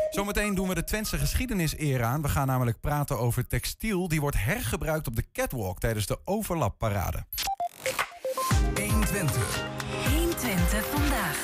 [0.09, 2.21] Zometeen doen we de Twentse geschiedenis eer aan.
[2.21, 4.07] We gaan namelijk praten over textiel.
[4.07, 7.26] Die wordt hergebruikt op de catwalk tijdens de overlapparade.
[8.74, 9.39] Twente.
[10.09, 11.38] 120 vandaag.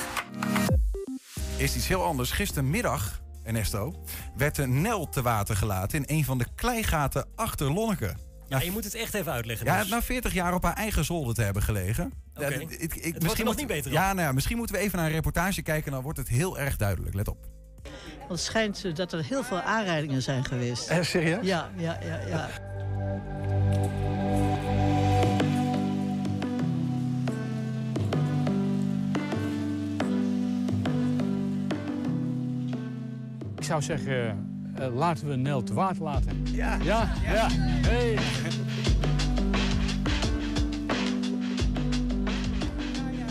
[1.58, 2.32] Is iets heel anders.
[2.32, 4.04] Gistermiddag, Ernesto,
[4.36, 8.14] werd de Nel te water gelaten in een van de kleigaten achter Lonneke.
[8.48, 9.66] Ja, je moet het echt even uitleggen.
[9.66, 9.90] Ja, dus.
[9.90, 12.12] na 40 jaar op haar eigen zolder te hebben gelegen.
[12.36, 12.48] Oké.
[12.48, 13.92] Ja, ik- ik- wordt er misschien nog moet- niet beter.
[13.92, 15.92] Ja, nou ja, misschien moeten we even naar een reportage kijken.
[15.92, 17.16] Dan wordt het heel erg duidelijk.
[17.16, 17.38] Let op.
[18.18, 20.88] Want het schijnt eh, dat er heel veel aanrijdingen zijn geweest.
[20.88, 21.46] Eh, serieus?
[21.46, 22.50] Ja, ja, ja, ja.
[33.64, 36.46] Ik zou zeggen, eh, laten we Nel te water laten.
[36.52, 36.78] Ja.
[36.82, 37.48] Ja, ja.
[37.52, 38.18] Hey.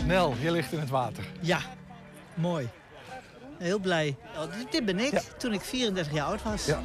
[0.05, 1.23] Nel, je ligt in het water.
[1.39, 1.59] Ja,
[2.33, 2.69] mooi.
[3.57, 4.15] Heel blij.
[4.37, 6.65] Oh, dit, dit ben ik, toen ik 34 jaar oud was.
[6.65, 6.81] Ja.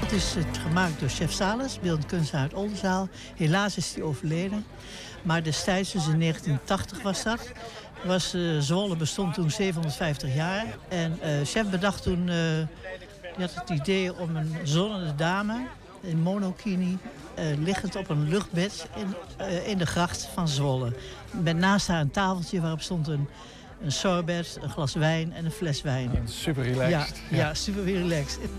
[0.00, 3.08] Het is eh, gemaakt door chef Sales, beeldend kunstenaar uit Oldenzaal.
[3.36, 4.64] Helaas is hij overleden.
[5.22, 7.52] Maar destijds, dus in 1980 was dat...
[8.04, 10.66] Was, eh, Zwolle bestond toen 750 jaar.
[10.88, 12.28] En eh, chef bedacht toen...
[12.28, 12.36] eh,
[13.36, 15.66] die had het idee om een zonnende dame
[16.00, 16.98] in monokini...
[17.58, 19.14] liggend op een luchtbed in,
[19.64, 20.92] in de gracht van Zwolle.
[21.42, 23.28] Met naast haar een tafeltje waarop stond een,
[23.82, 26.10] een sorbet, een glas wijn en een fles wijn.
[26.24, 27.20] Super relaxed.
[27.30, 27.54] Ja, ja.
[27.54, 28.50] super relaxed.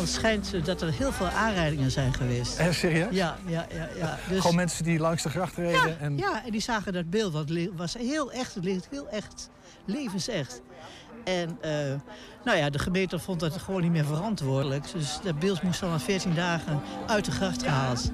[0.00, 2.58] Het schijnt dat er heel veel aanrijdingen zijn geweest.
[2.58, 3.14] Eh, serieus?
[3.14, 3.88] Ja, ja, ja.
[3.98, 4.18] ja.
[4.28, 6.00] Dus, Gewoon mensen die langs de gracht reden.
[6.00, 6.16] en...
[6.16, 7.32] ja, en die zagen dat beeld.
[7.32, 9.50] Want het was heel echt, het ligt heel echt,
[9.84, 10.60] levensecht.
[11.24, 11.70] En eh,
[12.44, 14.92] nou ja, de gemeente vond dat gewoon niet meer verantwoordelijk.
[14.92, 18.10] Dus dat beeld moest dan na 14 dagen uit de gracht gehaald.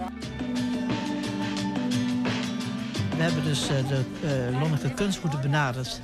[3.17, 6.01] We hebben dus eh, de eh Lonneke Kunstroute benaderd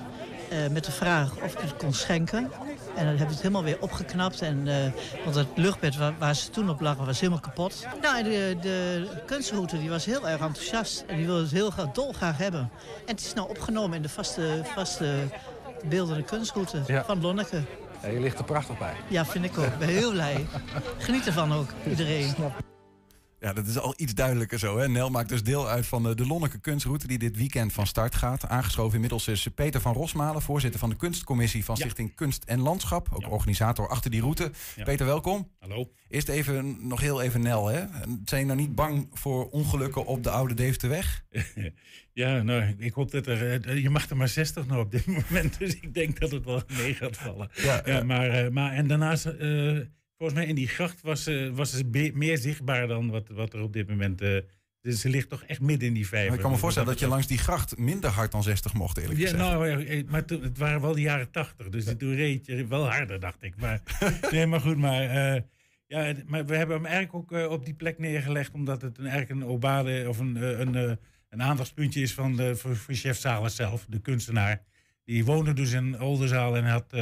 [0.70, 2.50] met de vraag of ik het kon schenken.
[2.96, 4.40] En dan hebben we het helemaal weer opgeknapt.
[4.42, 4.74] En, eh,
[5.24, 7.86] want het luchtbed waar, waar ze toen op lagen was helemaal kapot.
[8.02, 11.04] Nou, de, de kunstroute die was heel erg enthousiast.
[11.06, 12.60] En die wilde het heel graag, dolgraag hebben.
[13.06, 15.14] En het is nou opgenomen in de vaste, vaste
[15.84, 17.04] beeldende kunstroute Ja.
[17.04, 17.60] van Lonneke.
[18.02, 18.94] Ja, je ligt er prachtig bij.
[19.08, 19.64] Ja, vind ik ook.
[19.64, 20.46] Ik ben heel blij.
[20.98, 22.34] Geniet ervan ook, iedereen.
[23.42, 24.78] Ja, dat is al iets duidelijker zo.
[24.78, 24.88] Hè?
[24.88, 28.14] Nel maakt dus deel uit van de, de Lonneke Kunstroute die dit weekend van start
[28.14, 28.46] gaat.
[28.48, 33.08] Aangeschoven inmiddels is Peter van Rosmalen, voorzitter van de kunstcommissie van Stichting Kunst en Landschap.
[33.12, 34.50] Ook organisator achter die route.
[34.76, 34.84] Ja.
[34.84, 35.48] Peter, welkom.
[35.58, 35.90] Hallo.
[36.08, 37.66] Eerst even, nog heel even Nel.
[37.66, 37.84] Hè?
[38.24, 41.22] Zijn je nou niet bang voor ongelukken op de oude Deefterweg?
[42.14, 43.60] Ja, nou, ik- hoop dat er...
[43.64, 46.44] eh, Je mag er maar 60 nou op dit moment, dus ik denk dat het
[46.44, 47.48] wel mee gaat vallen.
[47.54, 48.02] Ja, ja.
[48.02, 49.78] maar, eh, maar en daarnaast, eh,
[50.22, 53.72] volgens mij in die gracht was, was ze meer zichtbaar dan wat, wat er op
[53.72, 54.20] dit moment...
[54.20, 54.36] eh,
[54.80, 56.26] dus ze ligt toch echt midden in die vijver.
[56.28, 58.96] Maar ik kan me voorstellen dat je langs die gracht minder hard dan 60 mocht,
[58.96, 59.42] eerlijk Ja, gezegd.
[59.42, 62.66] nou, eh, eh, maar toen, het waren wel de jaren tachtig, dus toen reed je
[62.66, 63.56] wel harder, dacht ik.
[63.56, 63.82] Maar,
[64.30, 65.02] nee, maar goed, maar,
[65.86, 69.40] ja, maar we hebben hem eigenlijk ook op die plek neergelegd, omdat het een, eigenlijk
[69.40, 70.98] een obade of een, een,
[71.28, 74.62] een aandachtspuntje is van de, voor, voor chef Salas zelf, de kunstenaar.
[75.04, 76.94] Die woonde dus in Oldenzaal en had,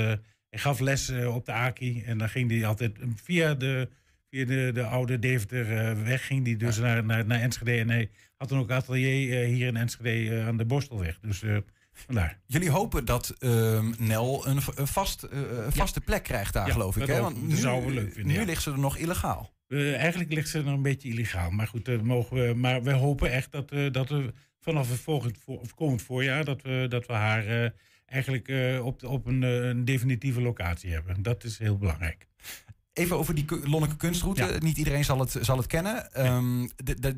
[0.51, 2.03] hij gaf les eh, op de Aki.
[2.07, 3.89] En dan ging hij altijd via de,
[4.31, 7.79] via de, de oude Deventer eh, weg, ging hij dus naar, naar, naar Enschede.
[7.79, 11.19] En hij had dan ook atelier eh, hier in Enschede eh, aan de Borstelweg.
[11.21, 11.57] Dus eh,
[11.93, 12.39] vandaar.
[12.47, 15.39] Jullie hopen dat ehm, Nel een, vast, eh,
[15.69, 17.07] vaste plek krijgt daar, Ja, geloof ik.
[17.07, 17.23] dat Hè?
[17.23, 19.53] Want Dat nu, zouden we leuk vinden, nu ligt ze er nog illegaal.
[19.69, 21.51] Eh, eigenlijk ligt ze nog een beetje illegaal.
[21.51, 22.55] Maar goed, dat mogen we.
[22.55, 26.45] Maar we hopen echt dat, eh, dat we vanaf het volgend voor, of komend voorjaar
[26.45, 27.71] dat we, dat we haar eh,
[28.11, 31.23] eigenlijk eh, op, op een, eh, een definitieve locatie hebben.
[31.23, 32.27] Dat is heel belangrijk.
[32.93, 34.45] Even over die Lonneke Kunstroute.
[34.45, 34.59] Ja.
[34.59, 36.13] Niet iedereen zal het, zal het kennen.
[36.13, 36.69] Ehm,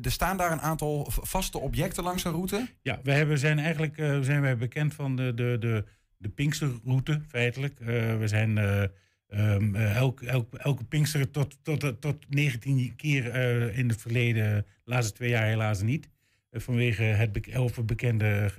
[0.03, 2.67] Er staan daar een aantal vaste objecten langs de route.
[2.81, 5.85] Ja, we hebben, zijn eigenlijk eh, zijn wij bekend van de, de, de,
[6.17, 7.79] de Pinksterroute, feitelijk.
[8.19, 13.35] We zijn ehm, eh, elk, elk, elke Pinkster tot, tot, tot 19 keer
[13.75, 16.09] in het verleden, de laatste twee jaar helaas niet.
[16.51, 18.51] Vanwege het bek overbekende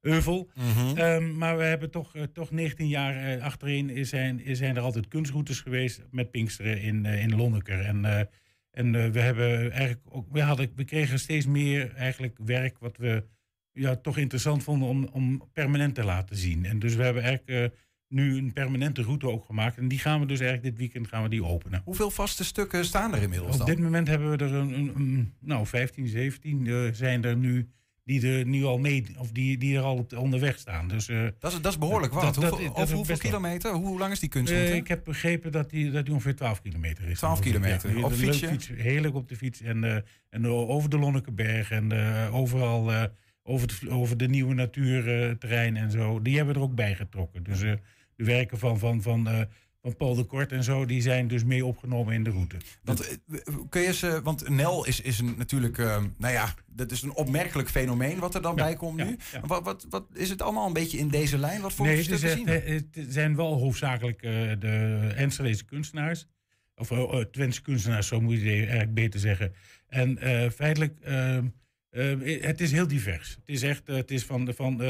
[0.00, 0.50] euvel.
[0.54, 0.96] Mhm.
[0.96, 4.82] Ehm, maar we hebben toch, eh, toch 19 jaar eh, achtereen is zijn, zijn er
[4.82, 7.80] altijd kunstroutes geweest met Pinksteren in, eh, in Lonneker.
[7.80, 8.28] En,
[8.70, 13.24] en we hebben eigenlijk ook, we, hadden, we kregen steeds meer eigenlijk werk wat we
[13.72, 16.64] ja, toch interessant vonden om, om permanent te laten zien.
[16.64, 17.74] En dus we hebben eigenlijk
[18.08, 19.76] nu een permanente route ook gemaakt.
[19.78, 21.82] En die gaan we dus eigenlijk dit weekend gaan we die openen.
[21.84, 23.66] Hoeveel vaste stukken staan er inmiddels Op dan?
[23.66, 27.68] dit moment hebben we er een, een, een- nou, 15, 17 eh, zijn er nu
[28.18, 30.88] die er nu al mee, of die, die er al op onderweg staan.
[30.88, 32.22] Dus, eh, Dat is, dat is behoorlijk wat.
[32.22, 33.72] dat- hoeveel, dat over hoeveel kilometer?
[33.72, 34.74] Hoe lang is die Eh, kunstroute?
[34.76, 37.18] ik heb begrepen dat die, dat die ongeveer 12 kilometer is.
[37.18, 37.98] 12 kilometer.
[37.98, 38.40] Ja, Op fietsje?
[38.46, 39.60] leuk fiets, heerlijk op de fiets.
[39.60, 39.96] En, eh,
[40.30, 43.02] en over de Lonnekeberg en eh, overal eh,
[43.42, 46.22] over, de, over de nieuwe natuurterrein en zo.
[46.22, 47.42] Die hebben we er ook bij getrokken.
[47.42, 47.72] Dus eh,
[48.16, 49.40] de werken van, van, van, eh,
[49.82, 52.56] van Paul de Kort en zo, die zijn dus mee opgenomen in de route.
[52.84, 53.16] Want, eh,
[53.68, 57.14] kun je ze, want Nel is, is een, natuurlijk, eh, nou ja, dat is een
[57.14, 59.16] opmerkelijk fenomeen wat er dan Ja, bij komt ja, nu.
[59.32, 59.40] ja.
[59.46, 61.60] Wat, wat, wat is het allemaal een beetje in deze lijn?
[61.60, 62.58] Wat voor nee, het, is echt, zien we?
[62.60, 66.26] eh, het zijn wel hoofdzakelijk eh, de Enschedeze kunstenaars.
[66.74, 69.52] Of uh, Twentse kunstenaars, zo moet je het eigenlijk beter zeggen.
[69.88, 70.98] En eh, feitelijk,
[71.90, 73.30] ehm, eh, het is heel divers.
[73.30, 74.82] Het is echt, eh, het is van, de- van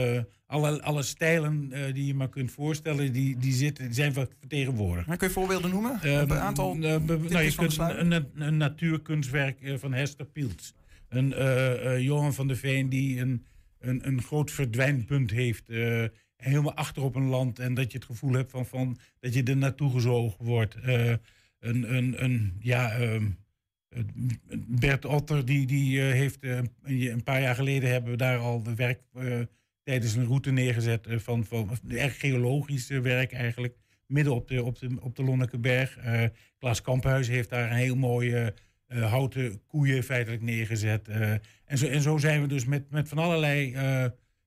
[0.47, 5.07] alle, alle stijlen eh, die je maar kunt voorstellen, die, die, zitten, zijn ver- vertegenwoordigd.
[5.07, 6.01] Maar kun je voorbeelden noemen?
[6.03, 10.73] Ehm, een aantal eh, nou, je kunt een, een, een natuurkunstwerk van Hester Pieltz.
[11.09, 11.29] Een
[12.03, 13.45] Johan van der Veen die een,
[13.79, 15.65] een, een groot verdwijnpunt heeft.
[16.37, 17.59] helemaal achter op een land.
[17.59, 20.77] En dat je het gevoel hebt van, van dat je er naartoe gezogen wordt.
[21.61, 23.21] Een, een, een, ja, ehm, eh,
[24.69, 28.63] Bert Otter die, die eh, heeft eh, een, paar jaar geleden hebben we daar al
[28.63, 29.39] de werk eh,
[29.83, 33.77] tijdens een route neergezet van, van geologisch werk eigenlijk.
[34.07, 35.99] Midden op de, op de, op de Lonnekeberg.
[36.59, 38.55] Klaas Kamphuis heeft daar een heel mooie
[38.89, 41.09] houten koeien feitelijk neergezet.
[41.09, 43.77] en, zo, en zo zijn we dus met, met van allerlei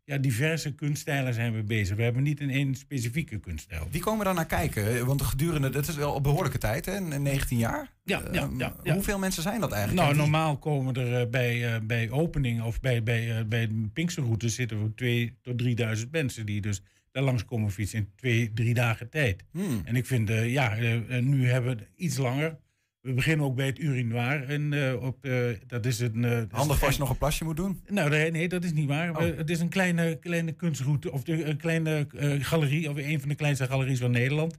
[0.05, 1.95] ja, diverse kunststijlen zijn we bezig.
[1.95, 3.87] We hebben niet een één specifieke kunststijl.
[3.91, 5.05] Wie komen daar naar kijken?
[5.05, 6.99] Want gedurende, dat is wel een behoorlijke tijd, hè?
[6.99, 7.91] 19 jaar?
[8.03, 8.93] Ja, ja, Ehm, ja, ja.
[8.93, 10.07] Hoeveel mensen zijn dat eigenlijk?
[10.07, 13.89] Nou, normaal komen er eh, bij, eh, bij opening of bij, bij, eh, bij de
[13.93, 16.81] Pinksterroute zitten we 2 tot 3000 mensen die dus
[17.11, 19.43] daar langs komen fietsen in twee, drie dagen tijd.
[19.51, 19.81] Hmm.
[19.83, 20.75] En ik vind, ja,
[21.19, 22.57] nu hebben we iets langer.
[23.03, 24.49] We beginnen ook bij het urinoir.
[24.49, 27.57] En, eh, op, eh, dat is een, eh, Handig als je nog een plasje moet
[27.57, 27.81] doen?
[27.89, 29.09] Nou, nee, nee, dat is niet waar.
[29.09, 29.37] Oh.
[29.37, 32.07] Het is een kleine, kleine kunstroute, of de, een kleine
[32.39, 34.57] galerie, of een van de kleinste galeries van Nederland.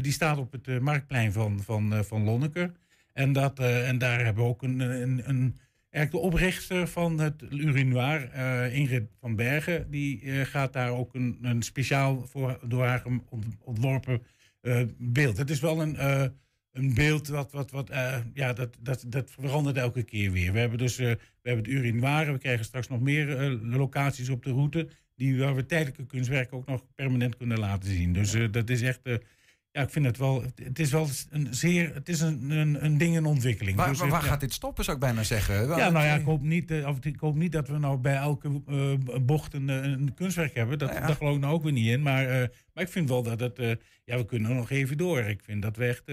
[0.00, 2.72] Die staat op het marktplein van, van, van Lonneker.
[3.12, 5.56] En, dat, en daar hebben we ook een, een, een,
[5.90, 8.32] eigenlijk de oprichter van het urinoir,
[8.72, 14.22] Ingrid van Bergen, die gaat daar ook een, een speciaal voor, door haar ont- ontworpen
[14.98, 15.36] beeld.
[15.36, 15.96] Het is wel een,
[16.76, 20.52] een beeld wat, wat, wat eh, ja, dat, dat, dat verandert elke keer weer.
[20.52, 24.28] We hebben dus eh, we hebben het urinoir, we krijgen straks nog meer eh, locaties
[24.28, 28.12] op de route, die waar we tijdelijke kunstwerken ook nog permanent kunnen laten zien.
[28.12, 29.00] Dus dat is echt,
[29.70, 32.98] ja, ik vind het wel, het is wel een zeer, het is een, een, een
[32.98, 33.76] ding in ontwikkeling.
[33.76, 34.28] Waar, Dus, waar, waar ja.
[34.28, 35.68] gaat dit stoppen, zou ik bijna zeggen?
[35.68, 38.16] Wel, Ja, nou ja, ik hoop niet, of ik hoop niet dat we nou bij
[38.16, 38.62] elke
[39.20, 40.78] bocht een, een kunstwerk hebben.
[40.78, 41.14] Dat, Nou ja.
[41.14, 42.02] Geloof ik nou ook weer niet in.
[42.02, 45.20] Maar, maar ik vind wel dat het, ja, we kunnen nog even door.
[45.20, 46.04] Ik vind dat we echt,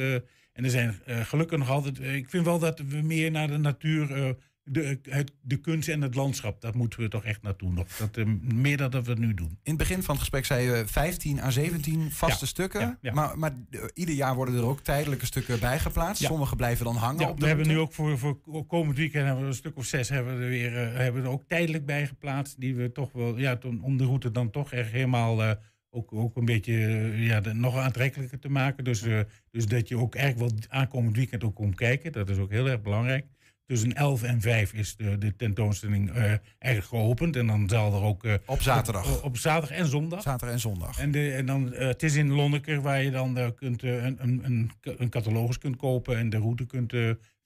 [0.54, 3.48] en er zijn eh, gelukkig nog altijd, eh, ik vind wel dat we meer naar
[3.48, 4.30] de natuur, eh,
[4.66, 7.88] de, het, de kunst en het landschap, dat moeten we toch echt naartoe nog.
[7.88, 9.48] Dat, meer dan dat we nu doen.
[9.48, 12.80] In het begin van het gesprek zei je 15 à 17 vaste Ja, stukken.
[12.82, 13.14] ja, ja.
[13.14, 13.52] Maar, maar
[13.94, 16.24] ieder jaar worden er ook tijdelijke stukken bijgeplaatst.
[16.24, 19.50] Sommige blijven dan hangen op we hebben nu ook voor, voor komend weekend hebben we
[19.50, 22.60] een stuk of zes hebben we er weer hebben we er ook tijdelijk bij geplaatst.
[22.60, 25.58] Die we toch wel, ja, om- de route dan toch echt helemaal
[25.94, 28.84] ook, ook een beetje eh, ja, de- nog aantrekkelijker te maken.
[28.84, 29.20] Dus, eh,
[29.52, 32.12] dus dat je ook eigenlijk wel aankomend weekend ook komt kijken.
[32.12, 33.26] Dat is ook heel erg belangrijk.
[33.66, 36.24] Tussen 11 en 5 is de, de tentoonstelling eh,
[36.60, 37.36] eigenlijk geopend.
[37.36, 38.26] En dan zal er ook.
[38.46, 39.18] Op zaterdag.
[39.18, 40.22] Op, op zaterdag en zondag.
[40.22, 41.00] Zaterdag en zondag.
[41.00, 45.10] En, de, en dan, het is in Lonneker waar je dan kunt, een, een, een,
[45.10, 46.94] catalogus kunt kopen en de route kunt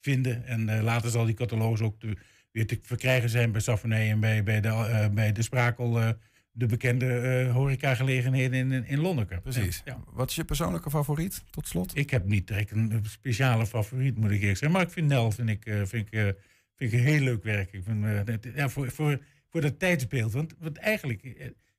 [0.00, 0.46] vinden.
[0.46, 2.16] En later zal die catalogus ook te-
[2.52, 6.14] weer te verkrijgen zijn bij Saffonij en bij, bij, de, bij de Sprakel,
[6.58, 9.40] de bekende eh horecagelegenheden in, in, Lonneker.
[9.40, 9.82] Precies.
[9.84, 10.00] Ja.
[10.12, 11.96] Wat is je persoonlijke favoriet, tot slot?
[11.96, 14.70] Ik heb niet direct een speciale favoriet, moet ik eerlijk zeggen.
[14.70, 16.22] Maar ik vind Nel vind ik, eh, vind ik, eh,
[16.76, 17.72] vind ik een heel leuk werk.
[17.72, 18.04] Ik vind,
[18.54, 20.32] ja, voor, voor, voor dat tijdsbeeld.
[20.32, 21.22] Want, want eigenlijk,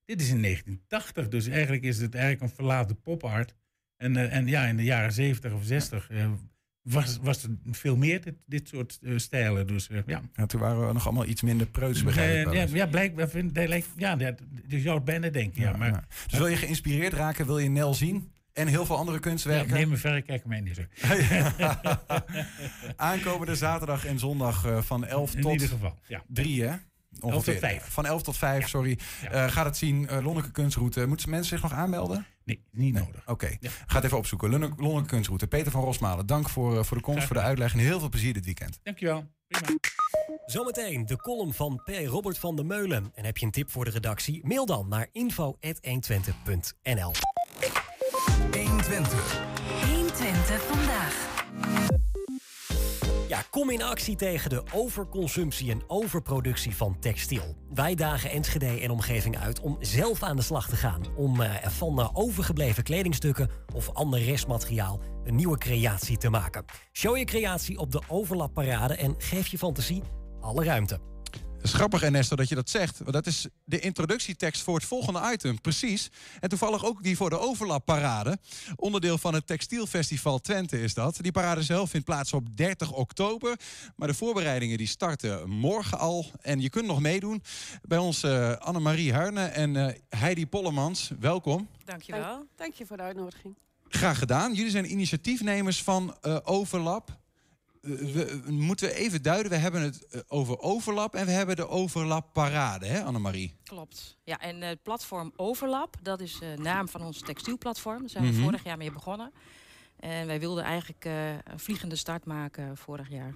[0.06, 1.28] dit is in 1980.
[1.28, 3.56] Dus eigenlijk is het eigenlijk een verlaten popart.
[3.98, 6.32] En, en ja, in de jaren 70 of 60 eh,
[6.90, 9.68] was, was er veel meer dit, dit soort eh, stijlen.
[9.68, 10.22] Dus eh, ja.
[10.36, 13.30] Ja, toen waren we nog allemaal iets minder preuts, begrijp ik wel ja, ja, blijkbaar
[13.30, 14.36] vind, dat lijkt, ja, dat,
[14.68, 15.62] zou het bijna denken.
[15.62, 16.08] Ja, Ja, maar.
[16.28, 18.32] Dus wil je geïnspireerd raken, wil je Nel zien?
[18.54, 19.74] En heel veel andere ja, kunstwerken?
[19.74, 20.84] neem me verre, kijk mij niet zo.
[22.96, 26.24] Aankomende zaterdag en zondag eh, van 11 In tot ieder geval, ja.
[26.28, 26.76] 3, hè?
[27.20, 27.84] Tot vijf.
[27.90, 29.00] Van 11 tot 5, sorry.
[29.32, 31.06] Eh, gaat het zien, eh Lonneke Kunstroute.
[31.06, 32.26] Moeten mensen zich nog aanmelden?
[32.44, 33.22] Nee, niet nodig.
[33.26, 33.58] Oké,
[33.88, 34.50] ga het even opzoeken.
[34.50, 35.48] Lonne- Lonneke Kunstroute.
[35.48, 38.10] Peter van Rosmalen, dank voor, eh, voor de komst, voor de uitleg en heel veel
[38.10, 38.80] plezier dit weekend.
[38.84, 39.28] Dankjewel.
[39.48, 39.68] Prima.
[40.46, 41.90] Zometeen de column van P.
[42.06, 43.12] Robert van der Meulen.
[43.14, 44.48] En heb je een tip voor de redactie?
[44.48, 47.12] Mail dan naar info.120.nl
[48.52, 49.40] 120.
[49.86, 51.28] 120 vandaag.
[53.50, 57.56] Kom in actie tegen de overconsumptie en overproductie van textiel.
[57.74, 61.02] Wij dagen Enschede en omgeving uit om zelf aan de slag te gaan.
[61.16, 66.66] Om eh, van eh, overgebleven kledingstukken of ander restmateriaal een nieuwe creatie te maken.
[66.92, 70.04] Show je creatie op de overlapparade en geef je fantasie
[70.42, 71.09] alle ruimte.
[71.60, 72.98] Het is grappig, Ernesto, dat je dat zegt.
[72.98, 75.62] Want dat is de introductietekst voor het volgende item.
[75.62, 76.10] Precies.
[76.40, 78.38] En toevallig ook die voor de overlapparade.
[78.76, 81.18] Onderdeel van het Textielfestival Twente is dat.
[81.22, 83.60] Die parade zelf vindt plaats op 30 oktober.
[83.96, 86.26] Maar de voorbereidingen die starten morgen al.
[86.42, 87.44] En je kunt nog meedoen
[87.82, 91.12] bij ons uh, Annemarie Huirne en uh, Heidi Pollemans.
[91.20, 91.70] Welkom.
[91.86, 92.46] Dankjewel.
[92.56, 93.56] Dank je voor de uitnodiging.
[93.88, 94.54] Graag gedaan.
[94.54, 97.18] Jullie zijn initiatiefnemers van uh, Overlap
[97.82, 99.52] we, moeten we even duiden.
[99.52, 103.56] We hebben het eh, over overlap en we hebben de overlapparade, hè Annemarie?
[103.64, 104.18] Klopt.
[104.24, 108.00] Ja, en het platform Overlap, dat is de naam van ons textielplatform.
[108.00, 108.44] Daar zijn we Mhm.
[108.44, 109.32] vorig jaar mee begonnen.
[110.00, 113.34] En wij wilden eigenlijk eh, een vliegende start maken vorig jaar.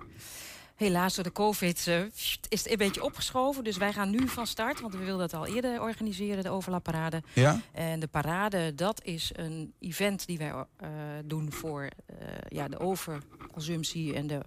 [0.83, 2.01] Helaas door de COVID eh,
[2.49, 3.63] is het een beetje opgeschoven.
[3.63, 7.23] Dus wij gaan nu van start, want we wilden het al eerder organiseren, de overlapparade.
[7.33, 7.59] Ja.
[7.71, 10.89] En de parade, dat is een event die wij eh,
[11.25, 12.15] doen voor eh,
[12.47, 14.41] ja, de overconsumptie en de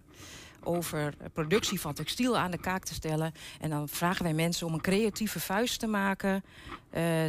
[0.62, 3.32] overproductie van textiel aan de kaak te stellen.
[3.60, 6.44] En dan vragen wij mensen om een creatieve vuist te maken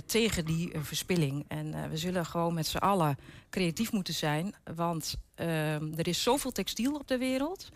[0.06, 1.46] tegen die verspilling.
[1.48, 3.18] En we zullen gewoon met z'n allen
[3.50, 4.56] creatief moeten zijn.
[4.76, 7.70] Want ehm, er is zoveel textiel op de wereld.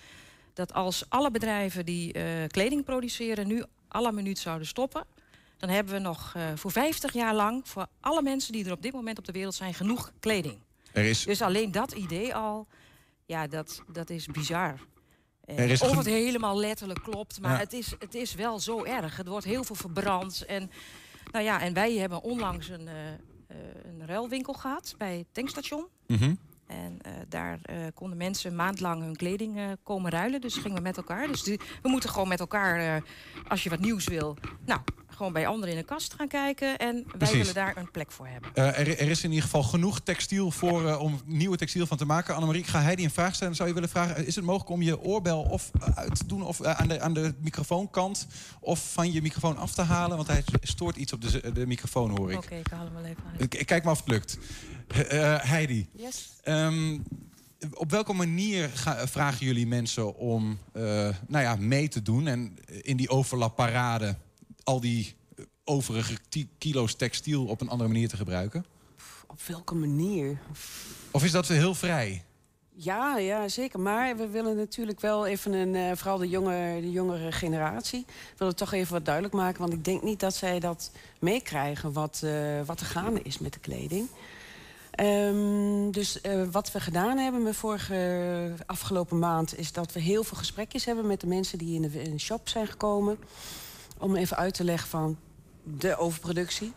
[0.54, 5.06] Dat als alle bedrijven die eh, kleding produceren nu alle minuut zouden stoppen.
[5.58, 8.82] Dan hebben we nog eh, voor 50 jaar lang, voor alle mensen die er op
[8.82, 10.58] dit moment op de wereld zijn, genoeg kleding.
[10.92, 12.68] Er is, Dus alleen dat idee al,
[13.26, 14.80] ja, dat, dat is bizar.
[15.46, 17.58] Eh, Er is of het helemaal letterlijk klopt, maar Ja.
[17.58, 19.18] het, is, het is wel zo erg.
[19.18, 20.46] Het wordt heel veel verbrand.
[20.46, 20.72] En,
[21.32, 22.88] nou ja, en wij hebben onlangs een,
[23.86, 25.86] een ruilwinkel gehad bij het tankstation.
[26.08, 26.34] Mhm.
[26.72, 30.42] En eh, daar eh, konden mensen een maand lang hun kleding eh, komen ruilen.
[30.42, 31.28] Dus gingen we met elkaar.
[31.28, 31.44] Dus
[31.82, 33.04] we moeten gewoon met elkaar,
[33.48, 34.82] als je wat nieuws wil, nou,
[35.22, 36.78] gewoon bij anderen in de kast gaan kijken.
[36.78, 37.38] En wij Precies.
[37.38, 38.50] willen daar een plek voor hebben.
[38.54, 41.98] Eh, er, er is in ieder geval genoeg textiel voor, eh, om nieuwe textiel van
[41.98, 42.34] te maken.
[42.36, 43.56] Annemarie, ik ga Heidi een vraag stellen.
[43.56, 46.44] Zou je willen vragen, eh, is het mogelijk om je oorbel of uit te doen...
[46.44, 48.28] of aan, de, aan de microfoonkant
[48.60, 50.16] of van je microfoon af te halen?
[50.18, 52.66] Want hij stoort iets op de, de microfoon, hoor Oké, ik.
[52.66, 53.24] ik haal hem wel even.
[53.38, 54.38] Ik, ik kijk maar of het lukt.
[55.48, 56.30] Heidi, Yes.
[56.44, 56.98] ehm,
[57.74, 60.84] op welke manier ga- vragen jullie mensen om eh,
[61.28, 62.28] nou ja, mee te doen...
[62.28, 64.16] en in die overlapparade
[64.64, 66.18] al die eh, overige
[66.58, 68.66] kilo's textiel op een andere manier te gebruiken?
[69.28, 70.40] Op welke manier?
[71.12, 72.24] Of is dat heel vrij?
[72.74, 73.80] Ja, ja, zeker.
[73.80, 78.06] Maar we willen natuurlijk wel even een, eh, vooral de, jonge, de jongere generatie,
[78.38, 79.62] willen toch even wat duidelijk maken.
[79.62, 83.54] Want ik denk niet dat zij dat meekrijgen wat, eh, wat er gaande is met
[83.54, 84.08] de kleding.
[84.92, 86.20] Ehm, dus
[86.52, 89.58] wat we gedaan hebben met vorige afgelopen maand...
[89.58, 92.20] is dat we heel veel gesprekjes hebben met de mensen die in de, in de
[92.20, 93.18] shop zijn gekomen.
[94.02, 95.18] Om even uit te leggen van
[95.64, 96.74] de overproductie.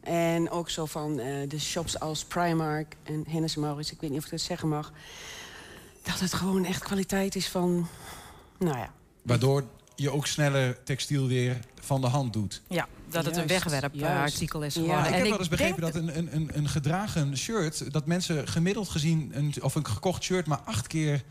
[0.00, 4.18] En ook zo van eh, de shops als Primark en Hennes Maurits, ik weet niet
[4.18, 4.92] of ik dat zeggen mag.
[6.02, 7.88] Dat het gewoon echt kwaliteit is van,
[8.58, 8.92] nou ja.
[9.22, 9.64] Waardoor
[9.94, 12.62] je ook sneller textiel weer van de hand doet.
[12.68, 16.18] Ja, dat het een wegwerpartikel is Ja, ik En heb wel eens begrepen dat een,
[16.18, 17.92] een, een, een gedragen shirt...
[17.92, 20.46] dat mensen gemiddeld gezien, een, of een gekocht shirt...
[20.46, 21.22] maar acht keer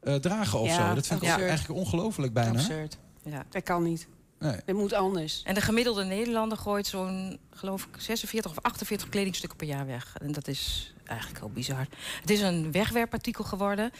[0.00, 0.94] eh, dragen of Ja, zo.
[0.94, 2.58] Dat vind ik eigenlijk ongelooflijk bijna.
[2.58, 2.98] Absurd.
[3.22, 3.44] Ja.
[3.48, 4.06] Dat kan niet.
[4.44, 4.60] Nee.
[4.64, 5.42] Het moet anders.
[5.44, 10.16] En de gemiddelde Nederlander gooit zo'n, geloof ik, 46 of 48 kledingstukken per jaar weg.
[10.20, 11.86] En dat is eigenlijk heel bizar.
[12.20, 13.90] Het is een wegwerpartikel geworden,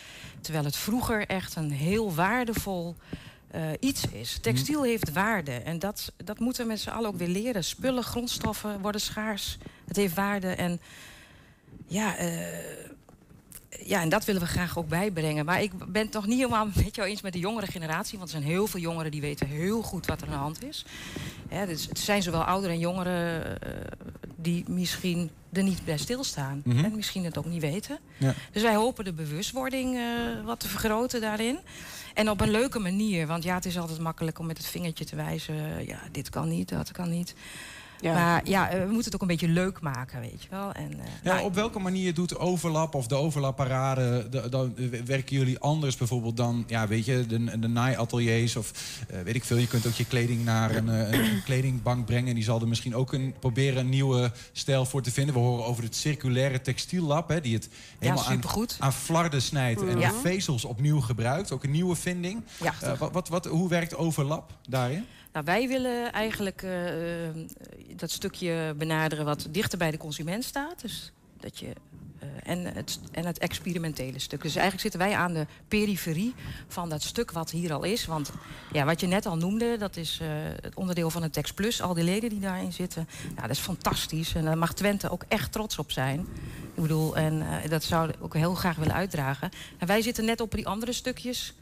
[0.40, 2.96] terwijl het vroeger echt een heel waardevol
[3.50, 4.38] eh, iets is.
[4.40, 7.64] Textiel heeft waarde en dat, dat moeten we met z'n allen ook weer leren.
[7.64, 9.58] Spullen, grondstoffen worden schaars.
[9.86, 10.80] Het heeft waarde en
[11.86, 12.28] ja, eh,
[13.82, 15.44] ja, en dat willen we graag ook bijbrengen.
[15.44, 18.18] Maar ik ben het nog niet helemaal met jou eens met de jongere generatie.
[18.18, 20.64] Want er zijn heel veel jongeren die weten heel goed wat er aan de hand
[20.64, 20.84] is.
[21.48, 23.70] Hè, dus het zijn zowel ouderen en jongeren eh,
[24.36, 26.60] die misschien er niet bij stilstaan.
[26.64, 26.84] Mhm.
[26.84, 27.98] En misschien het ook niet weten.
[28.16, 28.34] Ja.
[28.52, 30.02] Dus wij hopen de bewustwording eh,
[30.44, 31.58] wat te vergroten daarin.
[32.14, 33.26] En op een leuke manier.
[33.26, 35.86] Want ja, het is altijd makkelijk om met het vingertje te wijzen.
[35.86, 37.34] Ja, dit kan niet, dat kan niet.
[38.02, 40.72] Maar ja, eh, we moeten het ook een beetje leuk maken, weet je wel.
[40.72, 44.28] En, eh, Ja, nou, op welke manier doet overlap of de overlapparade...
[44.30, 48.56] de- dan eh, werken jullie anders bijvoorbeeld dan ja, weet je, de, de naaiateliers...
[48.56, 48.72] of
[49.08, 52.28] eh, weet ik veel, je kunt ook je kleding naar een, eh, een kledingbank brengen...
[52.28, 55.34] en die zal er misschien ook een, proberen een nieuwe stijl voor te vinden.
[55.34, 57.28] We horen over het circulaire textiellab...
[57.28, 57.68] Hè, die het
[57.98, 58.24] helemaal
[58.78, 60.08] aan, flarden snijdt en Ja.
[60.08, 61.52] de vezels opnieuw gebruikt.
[61.52, 62.42] Ook een nieuwe vinding.
[62.62, 62.96] Ja.
[62.98, 65.04] Wat, wat, wat, hoe werkt overlap daarin?
[65.34, 67.34] Nou, wij willen eigenlijk eh, eh,
[67.96, 70.80] dat stukje benaderen wat dichter bij de consument staat.
[70.80, 71.72] Dus dat je,
[72.18, 74.42] eh, en, het, en het experimentele stuk.
[74.42, 76.34] Dus eigenlijk zitten wij aan de periferie
[76.68, 78.06] van dat stuk wat hier al is.
[78.06, 78.30] Want
[78.72, 80.20] ja, wat je net al noemde, dat is
[80.60, 81.82] het onderdeel van het Text Plus.
[81.82, 83.08] Al die leden die daarin zitten.
[83.36, 84.34] Ja, dat is fantastisch.
[84.34, 86.20] En daar mag Twente ook echt trots op zijn.
[86.74, 89.50] Ik bedoel, en dat zouden we ook heel graag willen uitdragen.
[89.78, 91.54] En wij zitten net op die andere stukjes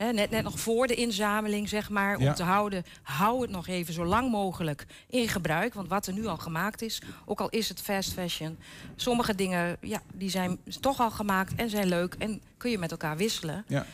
[0.00, 2.32] Hè, net, net nog voor de inzameling, zeg maar, om Ja.
[2.32, 2.84] te houden.
[3.02, 5.74] Hou het nog even zo lang mogelijk in gebruik.
[5.74, 8.58] Want wat er nu al gemaakt is, ook al is het fast fashion,
[8.96, 12.90] sommige dingen ja, die zijn toch al gemaakt en zijn leuk en kun je met
[12.90, 13.64] elkaar wisselen.
[13.66, 13.86] Ja.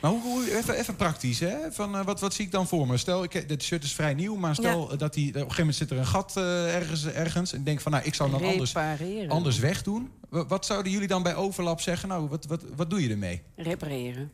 [0.00, 1.56] Maar hoe, hoe- even, even praktisch, hè?
[1.72, 2.96] Van, eh, wat, wat zie ik dan voor me?
[2.96, 5.56] Stel, ik, dit shirt is vrij nieuw, maar stel eh, dat die, op een gegeven
[5.58, 7.52] moment zit er een gat eh, ergens, ergens.
[7.52, 9.30] En ik denk van, nou, ik zou dan anders, Repareren.
[9.30, 10.10] anders wegdoen.
[10.28, 12.08] Wa- Wat zouden jullie dan bij overlap zeggen?
[12.08, 13.42] Nou, wat, wat, wat doe je ermee?
[13.56, 14.32] Repareren.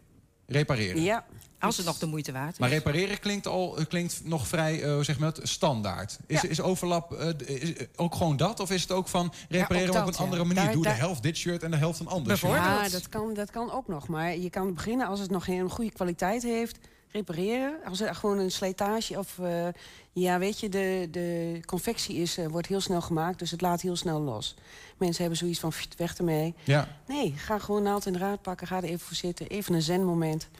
[0.48, 1.02] Repareren.
[1.02, 1.24] Ja.
[1.60, 2.58] Als het nog de moeite waard is.
[2.58, 6.18] Maar repareren klinkt, al, eh, klinkt nog vrij, eh, zeg maar standaard.
[6.26, 8.60] Is, is overlap eh, is, ook gewoon dat?
[8.60, 10.48] Of is het ook van repareren ook op een andere ja.
[10.48, 10.64] manier?
[10.64, 12.52] Daar- Doe de helft dit shirt en de helft een ander shirt.
[12.52, 14.08] Ja, dat kan, dat kan ook nog.
[14.08, 16.78] Maar je kan beginnen als het nog geen goede kwaliteit heeft.
[17.12, 17.74] Repareren.
[17.84, 19.38] Als het gewoon een slijtage of...
[19.38, 19.68] eh,
[20.12, 23.38] ja, weet je, de, de confectie is, eh, wordt heel snel gemaakt.
[23.38, 24.54] Dus het laat heel snel los.
[24.96, 26.54] Mensen hebben zoiets van, "Pft, weg ermee.
[26.64, 26.88] Ja.
[27.06, 28.66] Nee, ga gewoon naald en draad pakken.
[28.66, 29.46] Ga er even voor zitten.
[29.46, 30.42] Even een zenmoment.
[30.42, 30.58] En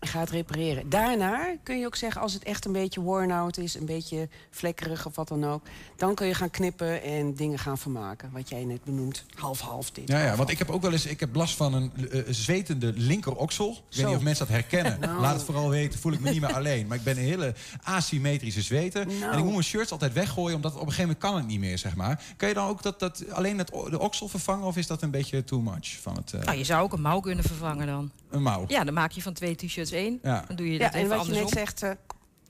[0.00, 0.88] ga het repareren.
[0.88, 3.74] Daarna kun je ook zeggen, als het echt een beetje worn-out is...
[3.74, 5.62] een beetje vlekkerig of wat dan ook...
[5.96, 8.30] dan kun je gaan knippen en dingen gaan vermaken.
[8.32, 9.24] Wat jij net benoemt.
[9.34, 10.08] Half-half dit.
[10.08, 12.92] Ja, ja, want ik heb ook wel eens ik heb last van een eh, zwetende
[12.96, 13.70] linkeroksel.
[13.70, 14.84] Ik weet niet of mensen dat herkennen.
[15.06, 15.20] Nou.
[15.20, 16.86] Laat het vooral weten, voel ik me niet meer alleen.
[16.86, 19.06] Maar ik ben een hele asymmetrische zweter.
[19.06, 19.32] Nou.
[19.32, 21.60] En ik moet mijn shirts altijd weggooien, omdat op een gegeven moment kan het niet
[21.60, 22.22] meer, zeg maar.
[22.36, 25.10] Kan je dan ook dat, dat alleen het, de oksel vervangen of is dat een
[25.10, 28.10] beetje too much van het eh, Nou, je zou ook een mouw kunnen vervangen dan.
[28.30, 28.64] een mouw?
[28.68, 30.18] Ja, dan maak je van twee t-shirts één.
[30.22, 30.44] Ja.
[30.46, 31.90] Dan doe je Ja, dat en even wat je net zegt, eh,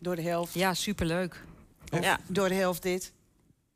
[0.01, 0.55] door de helft.
[0.55, 1.45] Ja, superleuk.
[2.01, 2.18] Ja.
[2.26, 3.12] Door de helft dit.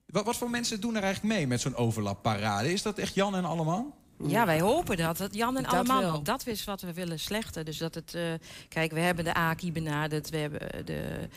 [0.06, 2.72] Wat, wat voor mensen doen er eigenlijk mee met zo'n overlapparade?
[2.72, 3.98] Is dat echt Jan en allemaal?
[4.26, 5.16] Ja, wij hopen dat.
[5.16, 6.00] dat Jan en Dat allemaal.
[6.02, 6.22] wel.
[6.22, 7.64] Dat is wat we willen slechten.
[7.64, 8.14] Dus dat het.
[8.14, 8.22] eh,
[8.68, 10.30] kijk, we hebben de AKI benaderd.
[10.30, 11.28] We hebben de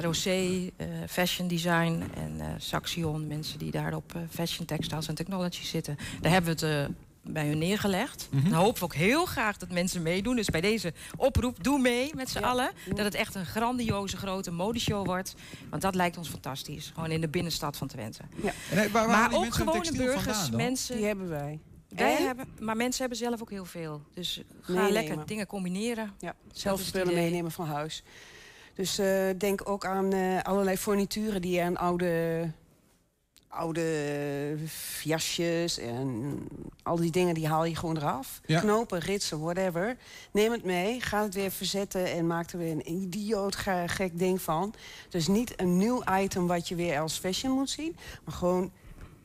[0.00, 3.26] ROC, eh, Fashion Design en eh, Saxion.
[3.26, 5.96] Mensen die daar op eh, Fashion Textiles en Technology zitten.
[6.20, 6.90] Daar hebben we het.
[7.22, 8.28] Bij hun neergelegd.
[8.30, 8.50] Mhm.
[8.50, 10.36] Dan hopen we ook heel graag dat mensen meedoen.
[10.36, 12.70] Dus bij deze oproep, doe mee met z'n allen.
[12.88, 15.34] Dat het echt een grandioze grote modeshow wordt.
[15.70, 16.90] Want dat lijkt ons fantastisch.
[16.94, 18.22] Gewoon in de binnenstad van Twente.
[18.42, 18.52] Ja.
[18.70, 20.96] En, waar- waar halen maar die ook gewone textiel burgers, vandaan mensen.
[20.96, 21.58] Die hebben wij.
[21.88, 22.26] Wij En?
[22.26, 24.02] hebben, maar mensen hebben zelf ook heel veel.
[24.14, 24.92] Dus ga Meenemen.
[24.92, 26.12] lekker dingen combineren.
[26.18, 28.02] Ja, zelf spullen meenemen van huis.
[28.74, 32.50] Dus eh, denk ook aan eh, allerlei fornituren die aan oude,
[33.50, 34.56] oude
[35.02, 36.38] jasjes en
[36.82, 38.40] al die dingen die haal je gewoon eraf.
[38.46, 38.60] Ja.
[38.60, 39.96] Knopen, ritsen, whatever.
[40.32, 44.18] Neem het mee, ga het weer verzetten en maak er weer een idioot ge- gek
[44.18, 44.74] ding van.
[45.08, 48.72] Dus niet een nieuw item wat je weer als fashion moet zien, maar gewoon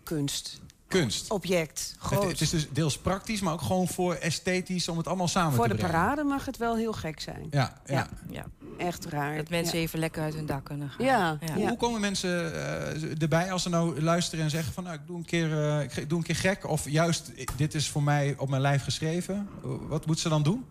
[0.04, 0.62] kunst.
[1.00, 1.32] Kunst.
[1.32, 2.30] Object, Het, groot.
[2.32, 5.64] het is dus deels praktisch, maar ook gewoon voor esthetisch om het allemaal samen Voor
[5.68, 5.96] te de brengen.
[5.96, 7.48] parade mag het wel heel gek zijn.
[7.52, 8.08] Ja, ja.
[8.30, 8.46] Ja.
[8.78, 9.36] Echt raar.
[9.38, 9.84] Dat mensen Ja.
[9.84, 11.06] even lekker uit hun dak kunnen gaan.
[11.06, 14.96] Ja, Hoe, hoe komen mensen eh, erbij als ze nou luisteren en zeggen van nou,
[14.96, 18.04] ik doe een keer, eh, ik doe een keer gek of juist dit is voor
[18.04, 19.48] mij op mijn lijf geschreven?
[19.62, 20.66] Wat moeten ze dan doen?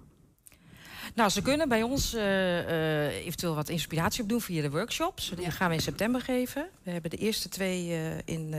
[1.15, 2.59] Nou, ze kunnen bij ons eh,
[3.07, 5.33] eh, eventueel wat inspiratie opdoen via de workshops.
[5.37, 6.67] Die gaan we in september geven.
[6.83, 8.55] We hebben de eerste twee eh, in,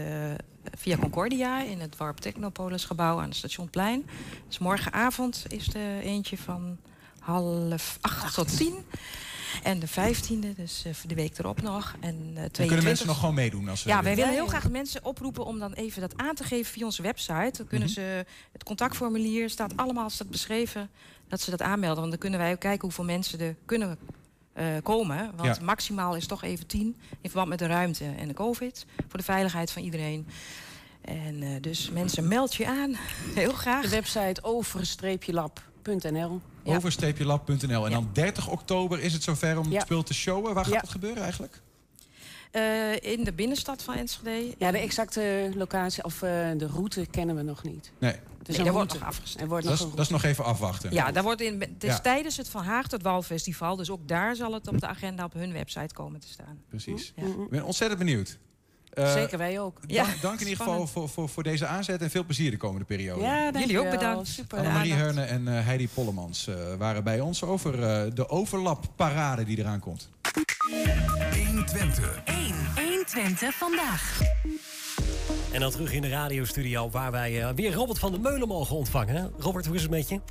[0.78, 4.06] via Concordia in het Warp Technopolis gebouw aan het Stationplein.
[4.48, 6.78] Dus morgenavond is er eentje van
[7.20, 8.76] half acht tot tien.
[9.64, 11.96] En de vijftiende, dus voor de week erop nog.
[12.00, 14.18] En Dan 22 kunnen mensen nog gewoon meedoen als ze Ja, wij willen.
[14.30, 17.52] willen heel graag mensen oproepen om dan even dat aan te geven via onze website.
[17.58, 17.96] Dan kunnen Mhm.
[18.00, 20.90] ze het contactformulier staat allemaal staat beschreven
[21.28, 21.98] dat ze dat aanmelden.
[22.00, 23.98] Want dan kunnen wij ook kijken hoeveel mensen er kunnen
[24.54, 25.32] eh, komen.
[25.36, 25.64] Want Ja.
[25.64, 29.26] maximaal is toch even tien in verband met de ruimte en de COVID voor de
[29.26, 30.28] veiligheid van iedereen.
[31.02, 32.96] En eh, dus mensen, meld je aan.
[33.36, 33.82] Heel graag.
[33.82, 36.42] De website over-lab.nl.
[36.64, 37.86] Over-lab.nl.
[37.86, 39.74] En dan 30 oktober is het zover om Ja.
[39.74, 40.54] het spul te showen.
[40.54, 40.80] Waar gaat Ja.
[40.80, 41.62] het gebeuren eigenlijk?
[42.56, 44.56] Eh, in de binnenstad van Enschede.
[44.58, 47.92] Ja, de exacte locatie of eh, de route kennen we nog niet.
[48.00, 48.16] Nee.
[48.44, 49.42] Daar wordt nog afgestemd.
[49.44, 50.92] Er wordt Dat nog is, dat is nog even afwachten.
[50.94, 52.00] Ja, daar wordt in, Ja.
[52.00, 53.76] tijdens het Van Haag tot Walfestival.
[53.76, 56.60] Dus ook daar zal het op de agenda op hun website komen te staan.
[56.70, 57.14] Precies.
[57.16, 57.24] Ja.
[57.26, 58.38] Ik ben ontzettend benieuwd.
[58.94, 59.78] Eh, Zeker wij ook.
[59.80, 62.58] Dank, Ja, dank in ieder geval voor, voor, voor deze aanzet en veel plezier de
[62.58, 63.22] komende periode.
[63.22, 64.28] Ja, Jullie ook bedankt.
[64.28, 64.58] Super.
[64.58, 64.94] Annemarie.
[64.94, 70.10] Herne en Heidi Pollemans waren bij ons over eh, de overlapparade die eraan komt.
[71.80, 72.22] 120.
[72.26, 72.54] 1.
[72.76, 74.22] 120 vandaag.
[75.54, 78.76] En dan terug in de radiostudio waar wij eh, weer Robert van der Meulen mogen
[78.76, 79.32] ontvangen.
[79.38, 80.22] Robert, hoe is het met je?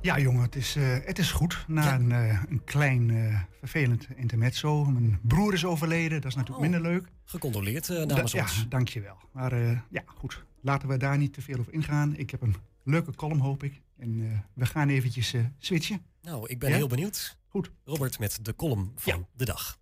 [0.00, 1.64] Ja, jongen, het is, eh, het is goed.
[1.66, 4.84] Na een, eh, een klein eh, vervelend intermezzo.
[4.84, 7.08] Mijn broer is overleden, dat is natuurlijk minder leuk.
[7.24, 8.56] Gecondoleerd namens Da- ons.
[8.56, 9.16] Ja, dankjewel.
[9.32, 10.44] Maar eh, ja, goed.
[10.62, 12.16] Laten we daar niet te veel over ingaan.
[12.16, 13.80] Ik heb een leuke column, hoop ik.
[13.98, 16.02] En eh, we gaan eventjes switchen.
[16.22, 16.76] Nou, ik ben Ja?
[16.76, 17.36] heel benieuwd.
[17.48, 17.70] Goed.
[17.84, 19.77] Robert met de column van de dag.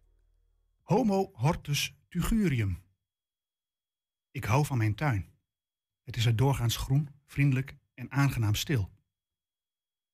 [0.86, 2.82] Homo hortus tugurium.
[4.30, 5.32] Ik hou van mijn tuin.
[6.02, 8.90] Het is er doorgaans groen, vriendelijk en aangenaam stil.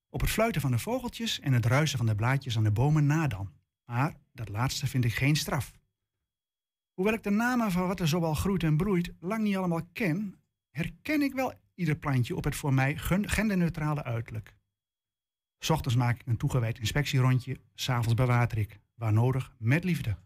[0.08, 3.06] Op het fluiten van de vogeltjes en het ruisen van de blaadjes aan de bomen
[3.06, 3.52] na dan.
[3.84, 5.72] Maar dat laatste vind ik geen straf.
[6.92, 10.42] Hoewel ik de namen van wat er zoal groeit en broeit lang niet allemaal ken,
[10.70, 14.56] herken ik wel ieder plantje op het voor mij gen- genderneutrale uiterlijk.
[15.58, 20.16] 's ochtends maak ik een toegewijd inspectierondje, s'avonds bewater ik, waar nodig, met liefde.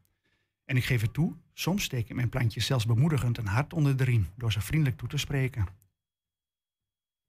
[0.67, 3.97] En ik geef het toe, soms steek ik mijn plantjes zelfs bemoedigend een hart onder
[3.97, 5.67] de riem door ze vriendelijk toe te spreken.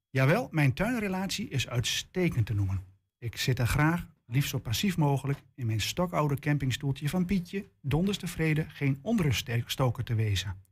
[0.09, 2.85] Jawel, mijn tuinrelatie is uitstekend te noemen.
[3.17, 8.17] Ik zit er graag, liefst zo passief mogelijk, in mijn stokoude campingstoeltje van Pietje, donders
[8.17, 10.63] tevreden geen onruststoker te wezen.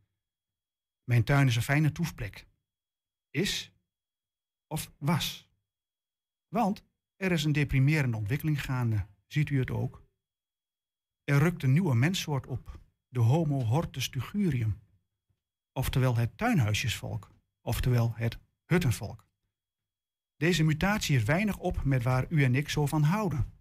[1.04, 2.48] Mijn tuin is een fijne toefplek.
[3.30, 3.74] Is
[4.68, 5.50] of was.
[6.48, 6.84] Want
[7.16, 10.05] er is een deprimerende ontwikkeling gaande, ziet u het ook?
[11.26, 14.80] Er rukt een nieuwe menssoort op, de Homo hortus tugurium.
[15.74, 19.26] Oftewel het tuinhuisjesvolk, oftewel het huttenvolk.
[20.38, 23.54] Deze mutatie is weinig op met waar u en ik zo van houden.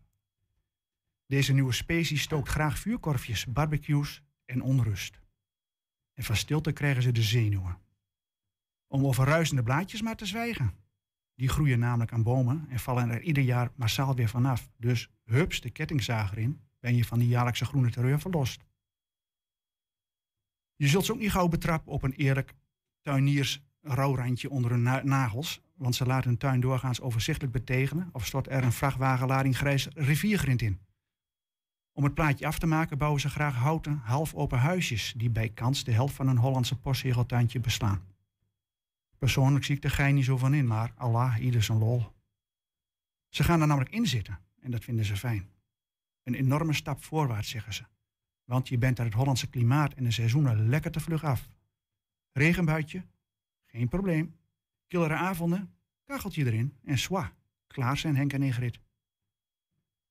[1.26, 5.20] Deze nieuwe specie stookt graag vuurkorfjes, barbecues en onrust.
[6.12, 7.78] En van stilte krijgen ze de zenuwen.
[8.86, 10.74] Om over ruisende blaadjes maar te zwijgen.
[11.34, 14.70] Die groeien namelijk aan bomen en vallen er ieder jaar massaal weer vanaf.
[14.76, 18.64] Dus hups de kettingzager in, ben je van die jaarlijkse groene terreur verlost.
[20.76, 22.54] Je zult ze ook niet gauw betrappen op een eerlijk
[23.00, 28.26] tuiniers rouwrandje onder hun na- nagels, want ze laten hun tuin doorgaans overzichtelijk betegenen of
[28.26, 30.80] stort er een vrachtwagenlading grijs riviergrind in.
[31.92, 35.48] Om het plaatje af te maken bouwen ze graag houten, half open huisjes die bij
[35.48, 38.06] kans de helft van een Hollandse postzegeltuintje beslaan.
[39.18, 42.12] Persoonlijk zie ik de gein niet zo van in, maar Allah, ieder zijn lol.
[43.28, 45.52] Ze gaan er namelijk in zitten en dat vinden ze fijn.
[46.24, 47.84] Een enorme stap voorwaarts, zeggen ze.
[48.44, 51.48] Want je bent er het Hollandse klimaat en de seizoenen lekker te vlug af.
[52.32, 53.04] Regenbuitje,
[53.66, 54.36] geen probleem.
[54.86, 57.32] Killere avonden, kacheltje erin en zwa,
[57.66, 58.80] klaar zijn Henk en Ingrid.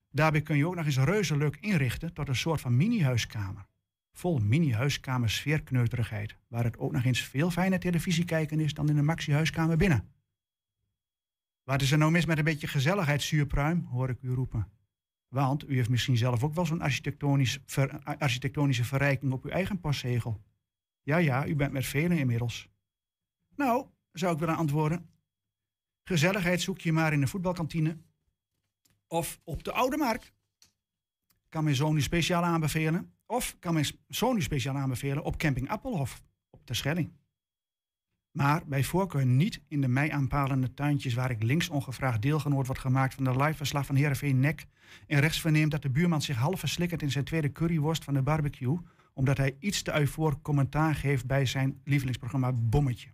[0.10, 3.66] Daarbij kun je ook nog eens reuze leuk inrichten tot een soort van mini-huiskamer.
[4.12, 8.96] Vol mini-huiskamer sfeerkneuterigheid, waar het ook nog eens veel fijner televisie kijken is dan in
[8.96, 10.12] de maxi-huiskamer binnen.
[11.64, 14.68] Wat is er nou mis met een beetje gezelligheid, zuurpruim, hoor ik u roepen.
[15.34, 17.60] Want u heeft misschien zelf ook wel zo'n architectonisch
[18.04, 20.44] architectonische verrijking op uw eigen postzegel.
[21.04, 22.70] Ja, ja, u bent met velen inmiddels.
[23.56, 25.10] Nou, zou ik willen antwoorden.
[26.04, 27.98] Gezelligheid zoek je maar in de voetbalkantine
[29.08, 30.34] of op de Oude Markt.
[31.50, 33.14] Kan mijn zoon u speciaal aanbevelen.
[33.26, 37.12] Of kan mijn zoon u speciaal aanbevelen op camping Appelhof op de Schelling.
[38.38, 42.82] Maar bij voorkeur niet in de mij aanpalende tuintjes waar ik links ongevraagd deelgenoot wordt
[42.82, 44.66] gemaakt van de liveverslag van Heerenveen Nek
[45.08, 48.22] en rechts verneemt dat de buurman zich half verslikkert in zijn tweede curryworst van de
[48.22, 48.80] barbecue
[49.14, 53.10] omdat hij iets te eufor commentaar geeft bij zijn lievelingsprogramma Bommetje.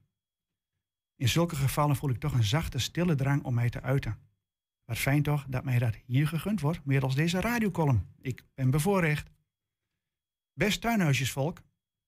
[1.15, 4.17] In zulke gevallen voel ik toch een zachte, stille drang om mij te uiten.
[4.85, 8.05] Wat fijn toch dat mij dat hier gegund wordt, middels deze radiocolumn.
[8.21, 9.29] Ik ben bevoorrecht.
[10.53, 11.61] Best tuinhuisjesvolk,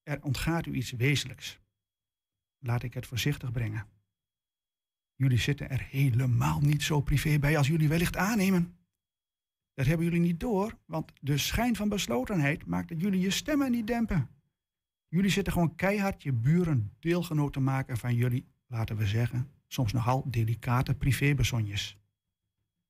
[0.04, 1.60] er ontgaat u iets wezenlijks.
[2.64, 3.88] Laat ik het voorzichtig brengen.
[5.16, 8.76] Jullie zitten er helemaal niet zo privé bij als jullie wellicht aannemen.
[9.74, 13.72] Dat hebben jullie niet door, want de schijn van beslotenheid maakt dat jullie je stemmen
[13.72, 14.30] niet dempen.
[15.08, 19.92] Jullie zitten gewoon keihard je buren deelgenoot te maken van jullie, laten we zeggen, soms
[19.92, 21.98] nogal delicate privébezonjes.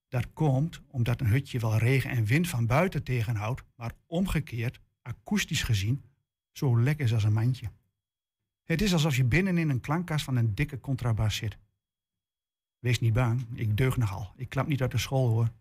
[0.07, 5.63] Dat komt omdat een hutje wel regen en wind van buiten tegenhoudt, maar omgekeerd, akoestisch
[5.63, 6.03] gezien,
[6.51, 7.71] zo lekker is als een mandje.
[8.63, 11.57] Het is alsof je binnenin een klankkast van een dikke contrabas zit.
[12.79, 14.33] Wees niet bang, ik deug nogal.
[14.35, 15.51] Ik klap niet uit de school hoor.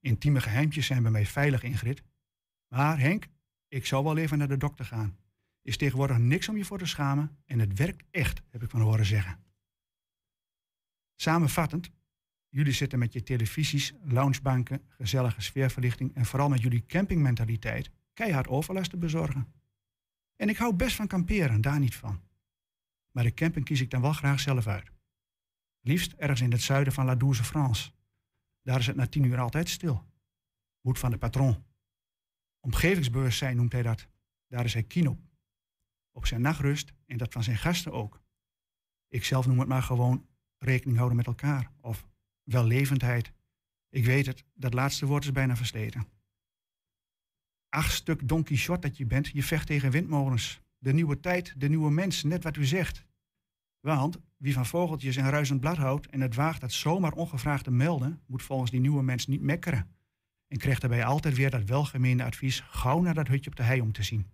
[0.00, 2.02] Intieme geheimtjes zijn bij mij veilig, Ingrid.
[2.68, 3.26] Maar Henk,
[3.68, 5.16] ik zou wel even naar de dokter gaan.
[5.62, 8.80] Is tegenwoordig niks om je voor te schamen en het werkt echt, heb ik van
[8.80, 9.44] horen zeggen.
[11.14, 11.90] Samenvattend,
[12.48, 18.90] jullie zitten met je televisies, loungebanken, gezellige sfeerverlichting en vooral met jullie campingmentaliteit keihard overlast
[18.90, 19.52] te bezorgen.
[20.36, 22.20] En ik hou best van kamperen, daar niet van.
[23.16, 24.92] Maar de camping kies ik dan wel graag zelf uit.
[25.80, 27.92] Liefst ergens in het zuiden van La Douze France.
[28.62, 30.04] Daar is het na tien uur altijd stil.
[30.80, 31.64] Moed van de patron.
[32.60, 34.08] Omgevingsbewustzijn noemt hij dat.
[34.46, 35.20] Daar is hij kien op.
[36.12, 38.22] Op zijn nachtrust en dat van zijn gasten ook.
[39.08, 40.26] Ik zelf noem het maar gewoon
[40.58, 41.72] rekening houden met elkaar.
[41.80, 42.06] Of
[42.42, 43.32] wellevendheid.
[43.88, 46.08] Ik weet het, dat laatste woord is bijna versleten.
[47.68, 50.60] Ach, stuk Don Quixote dat je bent, je vecht tegen windmolens.
[50.78, 53.05] De nieuwe tijd, de nieuwe mens, net wat u zegt.
[53.86, 57.70] Want wie van vogeltjes en ruisend blad houdt en het waagt dat zomaar ongevraagd te
[57.70, 59.96] melden, moet volgens die nieuwe mens niet mekkeren.
[60.48, 63.80] En krijgt daarbij altijd weer dat welgemeende advies gauw naar dat hutje op de hei
[63.80, 64.30] om te zien.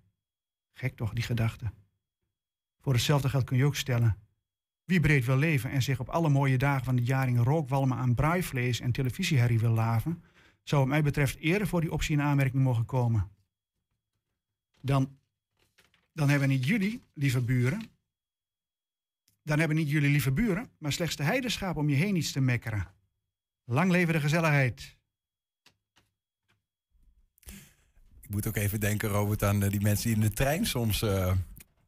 [0.72, 1.72] Gek toch, die gedachte.
[2.80, 4.16] Voor hetzelfde geld kun je ook stellen.
[4.84, 7.96] Wie breed wil leven en zich op alle mooie dagen van het jaar in rookwalmen
[7.96, 10.22] aan braaivlees en televisieherrie wil laven,
[10.62, 13.30] zou wat mij betreft eerder voor die optie in aanmerking mogen komen.
[14.80, 15.18] Dan,
[16.12, 17.90] dan hebben niet jullie, lieve buren,
[19.42, 22.40] dan hebben niet jullie lieve buren, maar slechts de heidenschaap om je heen iets te
[22.40, 22.86] mekkeren.
[23.64, 24.96] Lang leven de gezelligheid.
[28.20, 31.02] Ik moet ook even denken, Robert, aan eh, die mensen die in de trein soms
[31.02, 31.32] eh,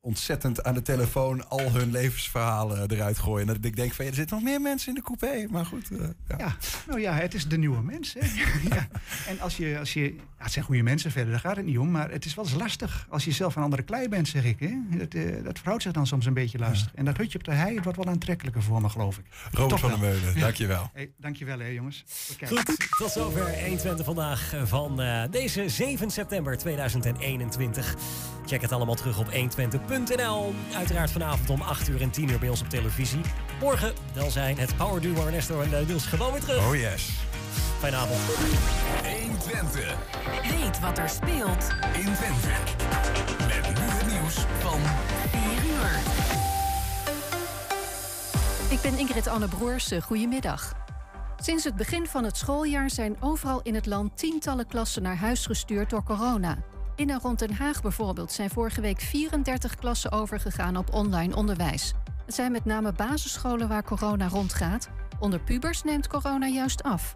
[0.05, 3.49] ontzettend aan de telefoon al hun levensverhalen eruit gooien.
[3.49, 5.47] En dat ik denk van, ja, er zitten nog meer mensen in de coupé.
[5.51, 5.99] Maar goed, eh,
[6.29, 6.37] ja.
[6.39, 8.15] Ja, nou ja, het is de nieuwe mens.
[8.19, 8.27] Hè?
[8.77, 8.89] ja.
[9.27, 11.79] En als je, als je, ja, het zijn goede mensen verder, daar gaat het niet
[11.79, 11.91] om.
[11.91, 14.61] Maar het is wel eens lastig als je zelf een andere klei bent, zeg ik.
[14.61, 14.99] Hè?
[14.99, 16.95] Dat, eh, dat verhoudt zich dan soms een beetje lastig.
[16.95, 19.25] En dat hutje op de hei, het wordt wel aantrekkelijker voor me, geloof ik.
[19.53, 19.99] Robert van der.
[19.99, 20.91] Meulen, dankjewel.
[20.93, 22.05] Hey, dankjewel, hè, jongens.
[22.45, 27.95] Goed, tot zover 120 vandaag van eh, deze 7 september 2021.
[28.47, 29.29] Check het allemaal terug op
[29.95, 30.55] 120.nl.
[30.77, 33.21] Uiteraard vanavond om 8 uur en 10 uur bij ons op televisie.
[33.61, 36.67] Morgen, wel zijn het Power Duo Ernesto en uh, Niels gewoon weer terug.
[36.67, 37.11] Oh yes.
[37.79, 38.21] Fijne avond.
[39.23, 39.97] 120.
[40.43, 42.49] Weet wat er speelt in Twente.
[43.39, 44.81] Met nu het nieuws van
[45.31, 45.41] 4
[45.71, 45.91] uur.
[48.71, 50.03] Ik ben Ingrid Anne Broersen.
[50.03, 50.73] Goedemiddag.
[51.37, 55.47] Sinds het begin van het schooljaar zijn overal in het land tientallen klassen naar huis
[55.47, 56.57] gestuurd door corona.
[56.97, 61.93] In en rond Den Haag bijvoorbeeld zijn vorige week 34 klassen overgegaan op online onderwijs.
[62.27, 64.89] Het zijn met name basisscholen waar corona rondgaat.
[65.21, 67.13] Onder pubers neemt corona juist af.